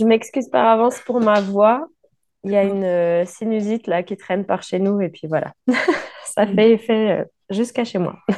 Je 0.00 0.06
m'excuse 0.06 0.48
par 0.48 0.66
avance 0.66 0.98
pour 1.00 1.20
ma 1.20 1.42
voix. 1.42 1.86
Il 2.42 2.52
y 2.52 2.56
a 2.56 2.64
une 2.64 2.84
euh, 2.84 3.26
sinusite 3.26 3.86
là 3.86 4.02
qui 4.02 4.16
traîne 4.16 4.46
par 4.46 4.62
chez 4.62 4.78
nous 4.78 5.02
et 5.02 5.10
puis 5.10 5.28
voilà, 5.28 5.52
ça 6.24 6.46
fait 6.46 6.70
effet 6.70 7.20
euh, 7.20 7.24
jusqu'à 7.50 7.84
chez 7.84 7.98
moi. 7.98 8.18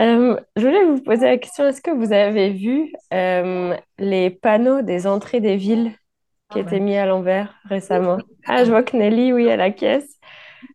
Euh, 0.00 0.36
je 0.56 0.66
voulais 0.66 0.84
vous 0.86 1.00
poser 1.00 1.26
la 1.26 1.38
question, 1.38 1.68
est-ce 1.68 1.80
que 1.80 1.92
vous 1.92 2.12
avez 2.12 2.50
vu 2.50 2.92
les 3.12 4.30
panneaux 4.30 4.82
des 4.82 5.06
entrées 5.06 5.38
des 5.38 5.54
villes 5.54 5.92
qui 6.50 6.58
étaient 6.58 6.80
mis 6.80 6.96
à 6.96 7.06
l'envers 7.06 7.54
récemment? 7.66 8.18
Ah, 8.44 8.64
je 8.64 8.70
vois 8.70 8.82
que 8.82 8.96
Nelly, 8.96 9.32
oui, 9.32 9.48
à 9.48 9.56
la 9.56 9.70
caisse. 9.70 10.18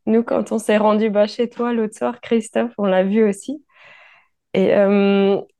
Nous, 0.06 0.24
quand 0.24 0.54
on 0.54 0.58
s'est 0.58 0.78
rendu 0.78 1.10
bas 1.10 1.28
chez 1.28 1.50
toi 1.50 1.74
l'autre 1.74 1.98
soir, 1.98 2.22
Christophe, 2.22 2.72
on 2.78 2.86
l'a 2.86 3.04
vu 3.04 3.28
aussi. 3.28 3.62
Et, 4.54 4.70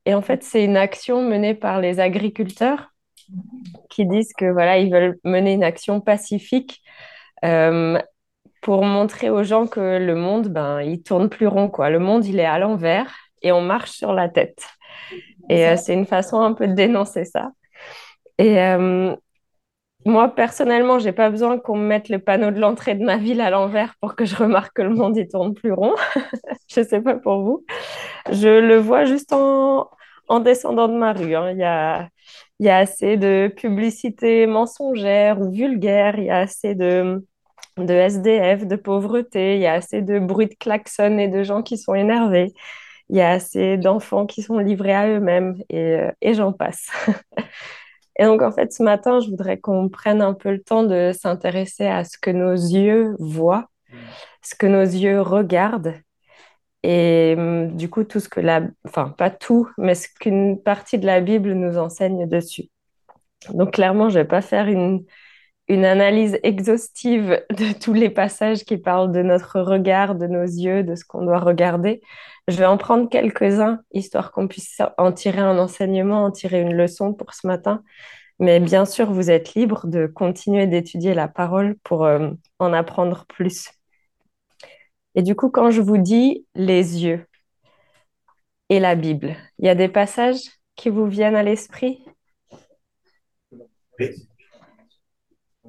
et 0.06 0.14
en 0.14 0.22
fait, 0.22 0.42
c'est 0.42 0.64
une 0.64 0.76
action 0.76 1.22
menée 1.22 1.54
par 1.54 1.80
les 1.80 2.00
agriculteurs 2.00 2.90
qui 3.88 4.06
disent 4.06 4.32
que 4.36 4.50
voilà, 4.50 4.78
ils 4.78 4.90
veulent 4.92 5.18
mener 5.24 5.52
une 5.52 5.64
action 5.64 6.00
pacifique 6.00 6.80
euh, 7.44 7.98
pour 8.62 8.84
montrer 8.84 9.30
aux 9.30 9.42
gens 9.42 9.66
que 9.66 9.98
le 9.98 10.14
monde, 10.14 10.48
ben, 10.48 10.80
il 10.82 11.02
tourne 11.02 11.28
plus 11.28 11.46
rond, 11.46 11.68
quoi. 11.68 11.90
Le 11.90 11.98
monde, 11.98 12.26
il 12.26 12.38
est 12.38 12.44
à 12.44 12.58
l'envers 12.58 13.14
et 13.42 13.52
on 13.52 13.62
marche 13.62 13.92
sur 13.92 14.12
la 14.12 14.28
tête. 14.28 14.66
Et 15.50 15.66
euh, 15.66 15.76
c'est 15.76 15.94
une 15.94 16.06
façon 16.06 16.40
un 16.40 16.52
peu 16.54 16.68
de 16.68 16.74
dénoncer 16.74 17.24
ça. 17.24 17.50
Et 18.38 18.60
euh, 18.60 19.14
moi, 20.06 20.34
personnellement, 20.34 20.98
j'ai 20.98 21.12
pas 21.12 21.30
besoin 21.30 21.58
qu'on 21.58 21.76
me 21.76 21.86
mette 21.86 22.08
le 22.08 22.18
panneau 22.18 22.50
de 22.50 22.60
l'entrée 22.60 22.94
de 22.94 23.04
ma 23.04 23.18
ville 23.18 23.40
à 23.40 23.50
l'envers 23.50 23.94
pour 24.00 24.16
que 24.16 24.24
je 24.24 24.36
remarque 24.36 24.76
que 24.76 24.82
le 24.82 24.90
monde, 24.90 25.16
il 25.16 25.28
tourne 25.28 25.54
plus 25.54 25.72
rond. 25.72 25.94
je 26.68 26.82
sais 26.82 27.02
pas 27.02 27.16
pour 27.16 27.42
vous. 27.42 27.64
Je 28.30 28.48
le 28.48 28.76
vois 28.78 29.04
juste 29.04 29.32
en, 29.32 29.90
en 30.28 30.40
descendant 30.40 30.88
de 30.88 30.94
ma 30.94 31.12
rue. 31.12 31.34
Hein. 31.34 31.50
Il 31.52 31.58
y 31.58 31.64
a 31.64 32.08
il 32.60 32.66
y 32.66 32.68
a 32.68 32.76
assez 32.76 33.16
de 33.16 33.52
publicité 33.56 34.46
mensongère 34.46 35.40
ou 35.40 35.50
vulgaire, 35.50 36.18
il 36.18 36.24
y 36.26 36.30
a 36.30 36.40
assez 36.40 36.74
de, 36.74 37.26
de 37.78 37.94
SDF, 37.94 38.66
de 38.66 38.76
pauvreté, 38.76 39.56
il 39.56 39.62
y 39.62 39.66
a 39.66 39.72
assez 39.74 40.02
de 40.02 40.18
bruit 40.18 40.46
de 40.48 40.54
klaxon 40.54 41.18
et 41.18 41.28
de 41.28 41.42
gens 41.42 41.62
qui 41.62 41.78
sont 41.78 41.94
énervés, 41.94 42.52
il 43.08 43.16
y 43.16 43.22
a 43.22 43.30
assez 43.30 43.78
d'enfants 43.78 44.26
qui 44.26 44.42
sont 44.42 44.58
livrés 44.58 44.94
à 44.94 45.08
eux-mêmes 45.08 45.56
et, 45.70 45.94
euh, 45.94 46.12
et 46.20 46.34
j'en 46.34 46.52
passe. 46.52 46.88
et 48.18 48.24
donc 48.24 48.42
en 48.42 48.52
fait 48.52 48.72
ce 48.74 48.82
matin, 48.82 49.20
je 49.20 49.30
voudrais 49.30 49.58
qu'on 49.58 49.88
prenne 49.88 50.20
un 50.20 50.34
peu 50.34 50.50
le 50.50 50.62
temps 50.62 50.82
de 50.82 51.12
s'intéresser 51.18 51.86
à 51.86 52.04
ce 52.04 52.18
que 52.18 52.30
nos 52.30 52.52
yeux 52.52 53.16
voient, 53.18 53.68
ce 54.42 54.54
que 54.54 54.66
nos 54.66 54.82
yeux 54.82 55.22
regardent 55.22 55.94
et 56.82 57.34
hum, 57.36 57.76
du 57.76 57.90
coup, 57.90 58.04
tout 58.04 58.20
ce 58.20 58.28
que 58.28 58.40
la, 58.40 58.62
enfin 58.86 59.10
pas 59.16 59.30
tout, 59.30 59.68
mais 59.78 59.94
ce 59.94 60.08
qu'une 60.20 60.62
partie 60.62 60.98
de 60.98 61.06
la 61.06 61.20
Bible 61.20 61.52
nous 61.52 61.78
enseigne 61.78 62.28
dessus. 62.28 62.70
Donc 63.54 63.72
clairement, 63.74 64.08
je 64.08 64.18
vais 64.18 64.24
pas 64.26 64.42
faire 64.42 64.68
une, 64.68 65.04
une 65.68 65.84
analyse 65.84 66.38
exhaustive 66.42 67.42
de 67.50 67.72
tous 67.78 67.94
les 67.94 68.10
passages 68.10 68.64
qui 68.64 68.76
parlent 68.78 69.12
de 69.12 69.22
notre 69.22 69.60
regard, 69.60 70.14
de 70.16 70.26
nos 70.26 70.42
yeux, 70.44 70.82
de 70.84 70.94
ce 70.94 71.04
qu'on 71.04 71.24
doit 71.24 71.38
regarder. 71.40 72.00
Je 72.48 72.56
vais 72.56 72.66
en 72.66 72.76
prendre 72.76 73.08
quelques-uns, 73.08 73.80
histoire 73.92 74.32
qu'on 74.32 74.48
puisse 74.48 74.80
en 74.98 75.12
tirer 75.12 75.40
un 75.40 75.58
enseignement, 75.58 76.24
en 76.24 76.30
tirer 76.30 76.60
une 76.60 76.74
leçon 76.74 77.14
pour 77.14 77.34
ce 77.34 77.46
matin. 77.46 77.82
Mais 78.40 78.58
bien 78.60 78.84
sûr, 78.86 79.12
vous 79.12 79.30
êtes 79.30 79.54
libre 79.54 79.86
de 79.86 80.06
continuer 80.06 80.66
d'étudier 80.66 81.14
la 81.14 81.28
parole 81.28 81.76
pour 81.84 82.04
euh, 82.04 82.30
en 82.58 82.72
apprendre 82.72 83.26
plus. 83.28 83.68
Et 85.14 85.22
du 85.22 85.34
coup, 85.34 85.50
quand 85.50 85.70
je 85.70 85.80
vous 85.80 85.98
dis 85.98 86.46
les 86.54 87.02
yeux 87.04 87.26
et 88.68 88.80
la 88.80 88.94
Bible, 88.94 89.36
il 89.58 89.66
y 89.66 89.68
a 89.68 89.74
des 89.74 89.88
passages 89.88 90.42
qui 90.76 90.88
vous 90.88 91.06
viennent 91.06 91.34
à 91.36 91.42
l'esprit? 91.42 92.04
Oui. 93.98 94.28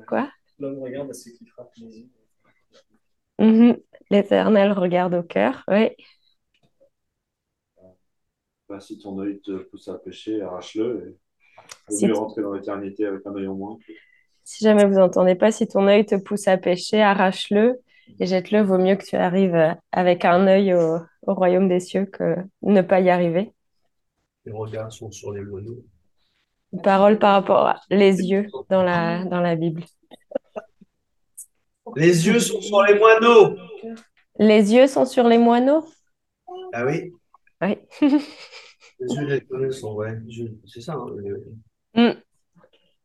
Quoi? 0.07 0.29
L'homme 0.59 0.79
regarde 0.79 1.09
à 1.09 1.13
ce 1.13 1.29
qui 1.29 1.45
frappe 1.47 1.71
les 1.77 1.99
yeux. 1.99 2.09
Mhm. 3.39 3.77
L'Éternel 4.11 4.73
regarde 4.73 5.15
au 5.15 5.23
cœur, 5.23 5.63
oui. 5.67 5.89
Bah, 8.69 8.79
si 8.79 8.97
ton 8.99 9.19
œil 9.19 9.41
te 9.41 9.57
pousse 9.57 9.87
à 9.87 9.97
pécher, 9.97 10.41
arrache-le. 10.41 11.17
Il 11.89 11.93
vaut 11.93 11.97
Si 11.97 12.07
mieux 12.07 12.13
t- 12.13 12.19
rentrer 12.19 12.41
dans 12.41 12.53
l'éternité 12.53 13.05
avec 13.05 13.25
un 13.25 13.35
œil 13.35 13.47
en 13.47 13.55
moins. 13.55 13.77
Si 14.43 14.63
jamais 14.63 14.85
vous 14.85 14.95
n'entendez 14.95 15.35
pas, 15.35 15.51
si 15.51 15.67
ton 15.67 15.87
œil 15.87 16.05
te 16.05 16.15
pousse 16.15 16.47
à 16.47 16.57
pécher, 16.57 17.01
arrache-le 17.01 17.79
et 18.19 18.25
jette-le. 18.25 18.61
Vaut 18.61 18.77
mieux 18.77 18.95
que 18.95 19.05
tu 19.05 19.15
arrives 19.15 19.55
euh, 19.55 19.73
avec 19.91 20.25
un 20.25 20.47
œil 20.47 20.73
au, 20.73 20.97
au 21.23 21.33
royaume 21.33 21.67
des 21.67 21.79
cieux 21.79 22.05
que 22.05 22.35
ne 22.61 22.81
pas 22.81 22.99
y 23.01 23.09
arriver. 23.09 23.53
Les 24.45 24.51
regards 24.51 24.91
sont 24.91 25.11
sur 25.11 25.31
les 25.31 25.41
moineaux. 25.41 25.83
Une 26.73 26.81
parole 26.81 27.19
par 27.19 27.33
rapport 27.33 27.67
à 27.67 27.81
les 27.89 28.21
yeux 28.29 28.47
dans 28.69 28.83
la, 28.83 29.25
dans 29.25 29.41
la 29.41 29.55
Bible. 29.55 29.83
Les 31.95 32.27
yeux 32.27 32.39
sont 32.39 32.61
sur 32.61 32.83
les 32.83 32.97
moineaux. 32.97 33.55
Les 34.39 34.73
yeux 34.73 34.87
sont 34.87 35.05
sur 35.05 35.27
les 35.27 35.37
moineaux? 35.37 35.85
Ah 36.73 36.85
oui, 36.85 37.11
Oui. 37.61 37.77
les 38.99 39.15
yeux 39.15 39.27
des 39.27 39.45
moineaux 39.49 39.71
sont, 39.71 39.93
ouais, 39.95 40.17
c'est 40.65 40.81
ça. 40.81 40.93
hein, 40.93 41.07
le- 41.17 41.43
Mm. 41.93 42.11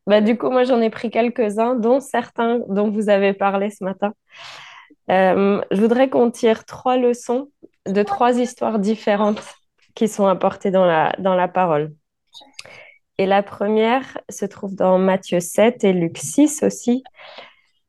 Bah, 0.05 0.21
du 0.21 0.37
coup, 0.37 0.49
moi, 0.49 0.63
j'en 0.63 0.79
ai 0.79 0.89
pris 0.89 1.11
quelques-uns, 1.11 1.75
dont 1.75 1.99
certains 1.99 2.59
dont 2.69 2.89
vous 2.89 3.09
avez 3.09 3.33
parlé 3.33 3.69
ce 3.69 3.83
matin. 3.83 4.13
Euh, 5.09 5.61
je 5.71 5.81
voudrais 5.81 6.09
qu'on 6.09 6.31
tire 6.31 6.65
trois 6.65 6.97
leçons 6.97 7.49
de 7.87 8.03
trois 8.03 8.39
histoires 8.39 8.79
différentes 8.79 9.41
qui 9.95 10.07
sont 10.07 10.27
apportées 10.27 10.71
dans 10.71 10.85
la, 10.85 11.13
dans 11.19 11.35
la 11.35 11.47
parole. 11.47 11.93
Et 13.17 13.25
la 13.25 13.41
première 13.43 14.17
se 14.29 14.45
trouve 14.45 14.75
dans 14.75 14.99
Matthieu 14.99 15.39
7 15.39 15.83
et 15.83 15.93
Luc 15.93 16.17
6 16.17 16.61
aussi. 16.63 17.03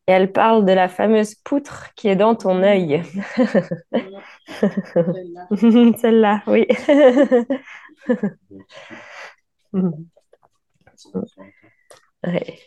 Et 0.06 0.12
elle 0.12 0.32
parle 0.32 0.64
de 0.64 0.72
la 0.72 0.88
fameuse 0.88 1.34
poutre 1.36 1.90
qui 1.94 2.08
est 2.08 2.16
dans 2.16 2.34
ton 2.34 2.62
œil. 2.62 3.02
Celle-là, 5.98 6.42
oui. 6.46 6.66
Ouais. 12.22 12.58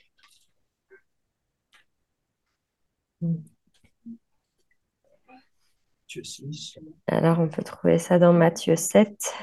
Alors, 7.07 7.39
on 7.39 7.47
peut 7.47 7.63
trouver 7.63 7.97
ça 7.97 8.19
dans 8.19 8.33
Matthieu 8.33 8.75
7. 8.75 9.33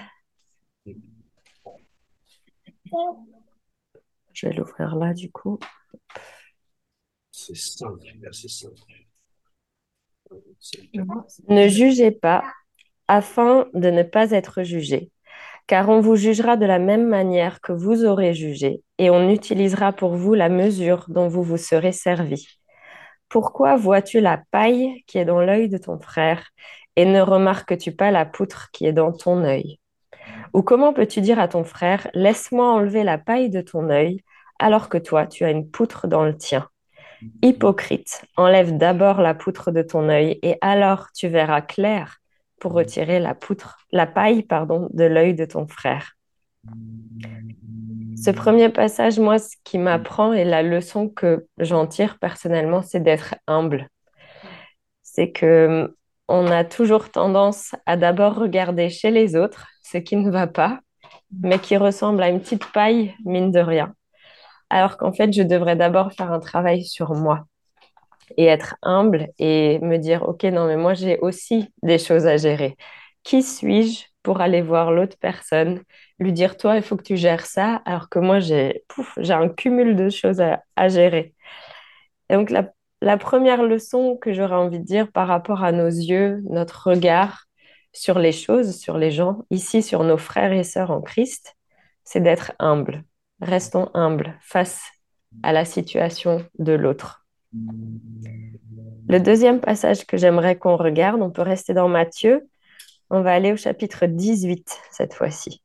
Je 4.33 4.47
vais 4.47 4.53
l'ouvrir 4.53 4.97
là, 4.97 5.15
du 5.15 5.31
coup. 5.31 5.59
C'est 7.31 7.55
5, 7.57 7.95
verset 8.21 8.49
5. 8.49 8.71
C'est- 10.59 10.81
Ne 11.49 11.69
jugez 11.69 12.11
pas 12.11 12.45
afin 13.07 13.69
de 13.73 13.91
ne 13.91 14.03
pas 14.03 14.33
être 14.33 14.63
jugé, 14.63 15.11
car 15.67 15.89
on 15.89 16.01
vous 16.01 16.17
jugera 16.17 16.57
de 16.57 16.67
la 16.67 16.79
même 16.79 17.07
manière 17.07 17.61
que 17.61 17.73
vous 17.73 18.05
aurez 18.05 18.35
jugé, 18.35 18.83
et 18.99 19.09
on 19.11 19.31
utilisera 19.31 19.93
pour 19.93 20.17
vous 20.17 20.35
la 20.35 20.49
mesure 20.51 21.07
dont 21.09 21.29
vous 21.29 21.43
vous 21.43 21.57
serez 21.57 21.93
servi. 21.93 22.47
Pourquoi 23.29 23.77
vois-tu 23.77 24.21
la 24.21 24.41
paille 24.51 25.03
qui 25.07 25.19
est 25.19 25.25
dans 25.25 25.41
l'œil 25.41 25.69
de 25.69 25.79
ton 25.79 25.99
frère, 25.99 26.49
et 26.97 27.05
ne 27.05 27.21
remarques-tu 27.21 27.93
pas 27.93 28.11
la 28.11 28.25
poutre 28.25 28.71
qui 28.73 28.87
est 28.87 28.93
dans 28.93 29.13
ton 29.13 29.45
œil? 29.45 29.79
Ou 30.55 30.63
comment 30.63 30.93
peux-tu 30.93 31.21
dire 31.21 31.39
à 31.39 31.49
ton 31.49 31.65
frère, 31.65 32.09
laisse-moi 32.15 32.73
enlever 32.73 33.05
la 33.05 33.19
paille 33.19 33.51
de 33.51 33.61
ton 33.61 33.91
œil, 33.91 34.25
alors 34.59 34.89
que 34.89 34.99
toi, 34.99 35.27
tu 35.27 35.45
as 35.45 35.51
une 35.51 35.71
poutre 35.71 36.09
dans 36.09 36.25
le 36.25 36.37
tien? 36.37 36.69
Hypocrite, 37.43 38.25
enlève 38.37 38.77
d'abord 38.77 39.21
la 39.21 39.35
poutre 39.35 39.71
de 39.71 39.83
ton 39.83 40.09
œil, 40.09 40.39
et 40.43 40.57
alors 40.61 41.09
tu 41.15 41.29
verras 41.29 41.61
clair 41.61 42.19
pour 42.59 42.73
retirer 42.73 43.21
la 43.21 44.07
paille, 44.07 44.43
pardon, 44.43 44.89
de 44.93 45.05
l'œil 45.05 45.35
de 45.35 45.45
ton 45.45 45.67
frère. 45.69 46.18
Ce 48.17 48.31
premier 48.31 48.69
passage, 48.69 49.19
moi, 49.19 49.39
ce 49.39 49.57
qui 49.65 49.79
m'apprend 49.79 50.33
et 50.33 50.45
la 50.45 50.63
leçon 50.63 51.09
que 51.09 51.47
j'en 51.59 51.87
tire 51.87 52.19
personnellement, 52.19 52.83
c'est 52.83 53.01
d'être 53.01 53.37
humble. 53.47 53.89
C'est 55.03 55.31
que 55.31 55.95
on 56.29 56.47
a 56.49 56.65
toujours 56.65 57.11
tendance 57.11 57.75
à 57.87 57.97
d'abord 57.97 58.35
regarder 58.35 58.91
chez 58.91 59.11
les 59.11 59.35
autres 59.35 59.69
ce 59.83 59.99
qui 59.99 60.17
ne 60.17 60.31
va 60.31 60.47
pas, 60.47 60.81
mais 61.43 61.59
qui 61.59 61.77
ressemble 61.77 62.23
à 62.23 62.29
une 62.29 62.41
petite 62.41 62.71
paille, 62.73 63.15
mine 63.25 63.51
de 63.51 63.61
rien. 63.61 63.95
Alors 64.71 64.99
qu'en 64.99 65.13
fait, 65.13 65.33
je 65.33 65.43
devrais 65.43 65.77
d'abord 65.77 66.13
faire 66.13 66.31
un 66.33 66.41
travail 66.41 66.85
sur 66.85 67.15
moi 67.15 67.47
et 68.37 68.45
être 68.45 68.77
humble 68.83 69.29
et 69.39 69.79
me 69.79 69.97
dire, 69.97 70.29
OK, 70.29 70.43
non, 70.45 70.67
mais 70.67 70.77
moi, 70.77 70.95
j'ai 70.95 71.19
aussi 71.21 71.73
des 71.83 71.99
choses 71.99 72.27
à 72.27 72.37
gérer. 72.37 72.77
Qui 73.23 73.43
suis-je 73.43 74.05
pour 74.23 74.41
aller 74.41 74.63
voir 74.63 74.93
l'autre 74.93 75.17
personne, 75.21 75.83
lui 76.19 76.33
dire, 76.33 76.57
toi, 76.57 76.77
il 76.77 76.83
faut 76.83 76.97
que 76.97 77.03
tu 77.03 77.17
gères 77.17 77.47
ça, 77.47 77.77
alors 77.87 78.09
que 78.09 78.19
moi, 78.19 78.41
j'ai 78.41 78.83
un 79.31 79.49
cumul 79.49 79.97
de 79.97 80.11
choses 80.11 80.41
à, 80.41 80.63
à 80.77 80.89
gérer. 80.89 81.35
Et 82.29 82.35
donc, 82.35 82.51
la, 82.51 82.71
la 83.01 83.17
première 83.17 83.63
leçon 83.63 84.17
que 84.17 84.33
j'aurais 84.33 84.57
envie 84.57 84.81
de 84.81 84.85
dire 84.85 85.11
par 85.13 85.29
rapport 85.29 85.65
à 85.65 85.73
nos 85.73 85.87
yeux, 85.89 86.43
notre 86.49 86.89
regard 86.89 87.45
sur 87.93 88.19
les 88.19 88.33
choses, 88.33 88.77
sur 88.77 88.99
les 88.99 89.11
gens, 89.11 89.45
ici, 89.51 89.83
sur 89.83 90.05
nos 90.05 90.19
frères 90.19 90.53
et 90.53 90.65
sœurs 90.65 90.91
en 90.91 91.01
Christ, 91.01 91.57
c'est 92.05 92.21
d'être 92.21 92.53
humble. 92.59 93.05
restons 93.41 93.91
humbles 93.95 94.37
face 94.41 94.83
à 95.43 95.53
la 95.53 95.65
situation 95.65 96.45
de 96.59 96.73
l'autre. 96.73 97.27
Le 99.09 99.19
deuxième 99.21 99.61
passage 99.61 100.07
que 100.07 100.17
j'aimerais 100.17 100.57
qu'on 100.59 100.77
regarde, 100.77 101.23
on 101.23 101.31
peut 101.31 101.43
rester 101.43 101.75
dans 101.75 101.89
Matthieu. 101.89 102.49
On 103.11 103.23
va 103.23 103.33
aller 103.33 103.53
au 103.53 103.57
chapitre 103.57 104.07
18 104.07 104.81
cette 104.91 105.15
fois-ci. 105.15 105.63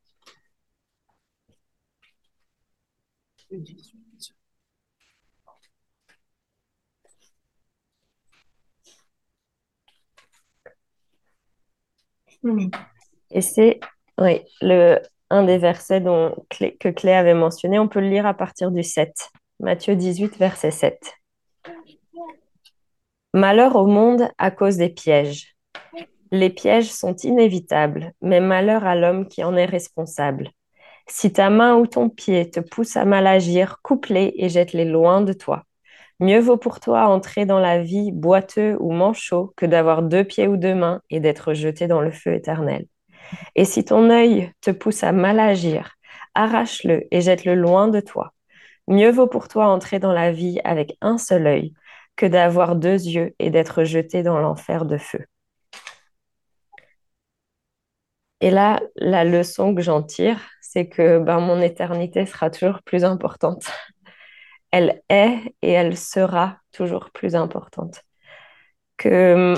Et 13.32 13.42
c'est 13.42 13.80
oui, 14.20 14.42
un 15.30 15.44
des 15.44 15.58
versets 15.58 16.02
dont, 16.02 16.36
que 16.50 16.90
Clé 16.90 17.14
avait 17.14 17.34
mentionné. 17.34 17.80
On 17.80 17.88
peut 17.88 18.02
le 18.02 18.10
lire 18.10 18.26
à 18.26 18.34
partir 18.34 18.72
du 18.72 18.84
7. 18.84 19.32
Matthieu 19.60 19.96
18, 19.96 20.38
verset 20.38 20.72
7. 20.72 21.14
Malheur 23.34 23.76
au 23.76 23.88
monde 23.88 24.30
à 24.38 24.52
cause 24.52 24.78
des 24.78 24.90
pièges. 24.90 25.53
Les 26.34 26.50
pièges 26.50 26.92
sont 26.92 27.16
inévitables, 27.18 28.12
mais 28.20 28.40
malheur 28.40 28.86
à 28.86 28.96
l'homme 28.96 29.28
qui 29.28 29.44
en 29.44 29.56
est 29.56 29.66
responsable. 29.66 30.50
Si 31.06 31.32
ta 31.32 31.52
main 31.52 31.76
ou 31.76 31.86
ton 31.86 32.10
pied 32.10 32.50
te 32.50 32.60
pousse 32.60 32.98
à 32.98 33.06
mal 33.06 33.28
agir, 33.28 33.82
coupe-les 33.84 34.34
et 34.38 34.50
jette-les 34.50 34.86
loin 34.86 35.22
de 35.22 35.32
toi. 35.32 35.62
Mieux 36.20 36.40
vaut 36.40 36.58
pour 36.58 36.80
toi 36.80 37.06
entrer 37.06 37.46
dans 37.46 37.60
la 37.60 37.84
vie 37.84 38.12
boiteux 38.12 38.76
ou 38.80 38.92
manchot 38.92 39.54
que 39.56 39.68
d'avoir 39.68 40.02
deux 40.02 40.24
pieds 40.24 40.48
ou 40.48 40.58
deux 40.58 40.74
mains 40.74 41.02
et 41.12 41.20
d'être 41.20 41.54
jeté 41.54 41.86
dans 41.86 42.02
le 42.02 42.10
feu 42.10 42.34
éternel. 42.34 42.88
Et 43.54 43.64
si 43.64 43.86
ton 43.86 44.10
œil 44.10 44.52
te 44.60 44.72
pousse 44.72 45.04
à 45.04 45.12
mal 45.12 45.40
agir, 45.40 45.98
arrache-le 46.34 47.04
et 47.12 47.22
jette-le 47.22 47.54
loin 47.54 47.90
de 47.90 48.00
toi. 48.00 48.34
Mieux 48.88 49.12
vaut 49.12 49.28
pour 49.28 49.50
toi 49.50 49.68
entrer 49.68 50.00
dans 50.00 50.14
la 50.14 50.32
vie 50.32 50.60
avec 50.64 50.98
un 51.00 51.20
seul 51.20 51.46
œil 51.46 51.74
que 52.16 52.26
d'avoir 52.26 52.76
deux 52.76 53.06
yeux 53.06 53.36
et 53.38 53.52
d'être 53.52 53.84
jeté 53.84 54.24
dans 54.24 54.40
l'enfer 54.40 54.86
de 54.86 54.98
feu. 54.98 55.28
Et 58.44 58.52
là, 58.52 58.82
la 58.98 59.24
leçon 59.24 59.74
que 59.74 59.82
j'en 59.82 60.04
tire, 60.04 60.38
c'est 60.60 60.90
que 60.90 61.18
ben, 61.18 61.40
mon 61.40 61.62
éternité 61.62 62.26
sera 62.26 62.50
toujours 62.50 62.82
plus 62.84 63.06
importante. 63.06 63.72
Elle 64.72 65.02
est 65.08 65.56
et 65.62 65.72
elle 65.72 65.96
sera 65.96 66.58
toujours 66.74 67.10
plus 67.12 67.36
importante. 67.36 68.02
Que 68.98 69.54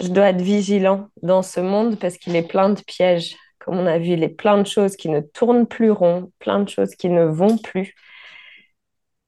je 0.00 0.06
dois 0.06 0.28
être 0.28 0.40
vigilant 0.40 1.08
dans 1.22 1.42
ce 1.42 1.58
monde 1.58 1.98
parce 1.98 2.16
qu'il 2.16 2.36
est 2.36 2.46
plein 2.46 2.70
de 2.70 2.80
pièges. 2.82 3.34
Comme 3.58 3.78
on 3.80 3.86
a 3.86 3.98
vu, 3.98 4.10
il 4.10 4.22
est 4.22 4.28
plein 4.28 4.58
de 4.58 4.66
choses 4.68 4.94
qui 4.94 5.08
ne 5.08 5.18
tournent 5.18 5.66
plus 5.66 5.90
rond, 5.90 6.30
plein 6.38 6.60
de 6.60 6.68
choses 6.68 6.94
qui 6.94 7.08
ne 7.08 7.24
vont 7.24 7.58
plus. 7.58 7.96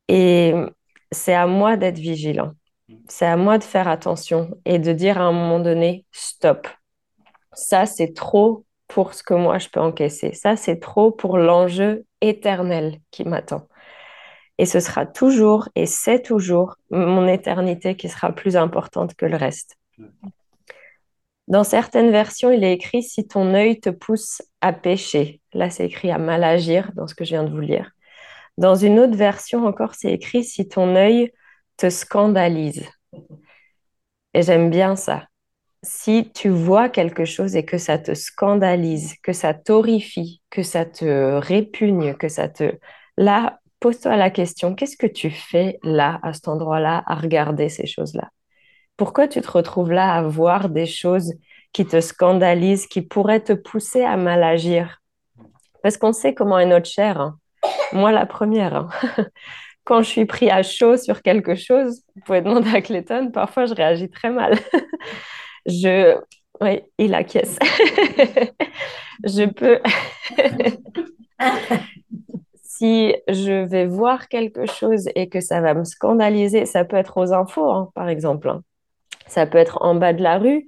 Et 0.06 0.54
c'est 1.10 1.34
à 1.34 1.48
moi 1.48 1.76
d'être 1.76 1.98
vigilant. 1.98 2.52
C'est 3.08 3.26
à 3.26 3.36
moi 3.36 3.58
de 3.58 3.64
faire 3.64 3.88
attention 3.88 4.56
et 4.64 4.78
de 4.78 4.92
dire 4.92 5.20
à 5.20 5.24
un 5.24 5.32
moment 5.32 5.58
donné, 5.58 6.06
stop. 6.12 6.68
Ça, 7.52 7.86
c'est 7.86 8.14
trop 8.14 8.65
pour 8.88 9.14
ce 9.14 9.22
que 9.22 9.34
moi 9.34 9.58
je 9.58 9.68
peux 9.68 9.80
encaisser. 9.80 10.32
Ça, 10.32 10.56
c'est 10.56 10.78
trop 10.80 11.10
pour 11.10 11.38
l'enjeu 11.38 12.04
éternel 12.20 13.00
qui 13.10 13.24
m'attend. 13.24 13.68
Et 14.58 14.66
ce 14.66 14.80
sera 14.80 15.04
toujours, 15.04 15.68
et 15.74 15.86
c'est 15.86 16.22
toujours, 16.22 16.76
mon 16.90 17.26
éternité 17.28 17.94
qui 17.94 18.08
sera 18.08 18.32
plus 18.32 18.56
importante 18.56 19.14
que 19.14 19.26
le 19.26 19.36
reste. 19.36 19.76
Dans 21.48 21.62
certaines 21.62 22.10
versions, 22.10 22.50
il 22.50 22.64
est 22.64 22.72
écrit 22.72 23.02
si 23.02 23.26
ton 23.26 23.54
œil 23.54 23.78
te 23.78 23.90
pousse 23.90 24.42
à 24.60 24.72
pécher. 24.72 25.40
Là, 25.52 25.70
c'est 25.70 25.86
écrit 25.86 26.10
à 26.10 26.18
mal 26.18 26.42
agir 26.42 26.90
dans 26.94 27.06
ce 27.06 27.14
que 27.14 27.24
je 27.24 27.30
viens 27.30 27.44
de 27.44 27.50
vous 27.50 27.60
lire. 27.60 27.92
Dans 28.58 28.74
une 28.74 28.98
autre 28.98 29.16
version 29.16 29.66
encore, 29.66 29.94
c'est 29.94 30.12
écrit 30.12 30.42
si 30.42 30.66
ton 30.66 30.96
œil 30.96 31.30
te 31.76 31.90
scandalise. 31.90 32.84
Et 34.34 34.42
j'aime 34.42 34.70
bien 34.70 34.96
ça. 34.96 35.26
Si 35.86 36.32
tu 36.34 36.48
vois 36.48 36.88
quelque 36.88 37.24
chose 37.24 37.54
et 37.54 37.64
que 37.64 37.78
ça 37.78 37.96
te 37.96 38.12
scandalise, 38.12 39.14
que 39.22 39.32
ça 39.32 39.54
t'horrifie, 39.54 40.42
que 40.50 40.64
ça 40.64 40.84
te 40.84 41.36
répugne, 41.38 42.14
que 42.14 42.28
ça 42.28 42.48
te... 42.48 42.74
Là, 43.16 43.60
pose-toi 43.78 44.16
la 44.16 44.30
question, 44.30 44.74
qu'est-ce 44.74 44.96
que 44.96 45.06
tu 45.06 45.30
fais 45.30 45.78
là, 45.84 46.18
à 46.24 46.32
cet 46.32 46.48
endroit-là, 46.48 47.04
à 47.06 47.14
regarder 47.14 47.68
ces 47.68 47.86
choses-là? 47.86 48.30
Pourquoi 48.96 49.28
tu 49.28 49.40
te 49.40 49.48
retrouves 49.48 49.92
là 49.92 50.12
à 50.12 50.22
voir 50.22 50.70
des 50.70 50.86
choses 50.86 51.34
qui 51.72 51.86
te 51.86 52.00
scandalisent, 52.00 52.88
qui 52.88 53.02
pourraient 53.02 53.44
te 53.44 53.52
pousser 53.52 54.02
à 54.02 54.16
mal 54.16 54.42
agir? 54.42 55.00
Parce 55.84 55.98
qu'on 55.98 56.12
sait 56.12 56.34
comment 56.34 56.58
est 56.58 56.66
notre 56.66 56.90
chair. 56.90 57.20
Hein. 57.20 57.38
Moi, 57.92 58.10
la 58.10 58.26
première. 58.26 58.74
Hein. 58.74 58.88
Quand 59.84 60.02
je 60.02 60.08
suis 60.08 60.26
pris 60.26 60.50
à 60.50 60.64
chaud 60.64 60.96
sur 60.96 61.22
quelque 61.22 61.54
chose, 61.54 62.02
vous 62.16 62.22
pouvez 62.22 62.40
demander 62.40 62.70
à 62.70 62.82
Clayton, 62.82 63.30
parfois 63.30 63.66
je 63.66 63.74
réagis 63.74 64.10
très 64.10 64.30
mal. 64.30 64.58
je... 65.66 66.16
Oui, 66.60 66.82
il 66.98 67.14
acquiesce. 67.14 67.58
je 69.24 69.44
peux... 69.44 69.80
si 72.62 73.14
je 73.28 73.64
vais 73.64 73.86
voir 73.86 74.28
quelque 74.28 74.66
chose 74.66 75.08
et 75.14 75.28
que 75.28 75.40
ça 75.40 75.60
va 75.60 75.74
me 75.74 75.84
scandaliser, 75.84 76.66
ça 76.66 76.84
peut 76.84 76.96
être 76.96 77.16
aux 77.16 77.32
infos, 77.32 77.70
hein, 77.70 77.90
par 77.94 78.08
exemple. 78.08 78.52
Ça 79.26 79.46
peut 79.46 79.58
être 79.58 79.78
en 79.80 79.94
bas 79.94 80.12
de 80.12 80.22
la 80.22 80.38
rue 80.38 80.66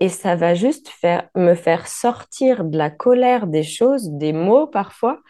et 0.00 0.08
ça 0.08 0.36
va 0.36 0.54
juste 0.54 0.88
faire, 0.88 1.28
me 1.34 1.54
faire 1.54 1.86
sortir 1.86 2.64
de 2.64 2.76
la 2.76 2.90
colère 2.90 3.46
des 3.46 3.62
choses, 3.62 4.10
des 4.10 4.32
mots 4.32 4.66
parfois, 4.66 5.20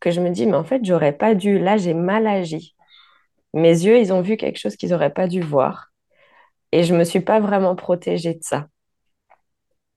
que 0.00 0.10
je 0.10 0.20
me 0.20 0.30
dis, 0.30 0.46
mais 0.46 0.56
en 0.56 0.64
fait, 0.64 0.84
j'aurais 0.84 1.16
pas 1.16 1.34
dû. 1.34 1.58
Là, 1.58 1.76
j'ai 1.76 1.94
mal 1.94 2.26
agi. 2.26 2.74
Mes 3.54 3.84
yeux, 3.84 3.98
ils 3.98 4.12
ont 4.12 4.20
vu 4.20 4.36
quelque 4.36 4.58
chose 4.58 4.76
qu'ils 4.76 4.90
n'auraient 4.90 5.12
pas 5.12 5.28
dû 5.28 5.40
voir. 5.40 5.87
Et 6.72 6.84
je 6.84 6.92
ne 6.92 6.98
me 6.98 7.04
suis 7.04 7.20
pas 7.20 7.40
vraiment 7.40 7.74
protégée 7.76 8.34
de 8.34 8.42
ça. 8.42 8.66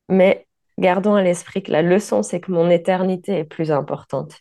Mais 0.09 0.47
gardons 0.77 1.15
à 1.15 1.21
l'esprit 1.21 1.63
que 1.63 1.71
la 1.71 1.81
leçon, 1.81 2.23
c'est 2.23 2.39
que 2.39 2.51
mon 2.51 2.69
éternité 2.69 3.39
est 3.39 3.43
plus 3.43 3.71
importante. 3.71 4.37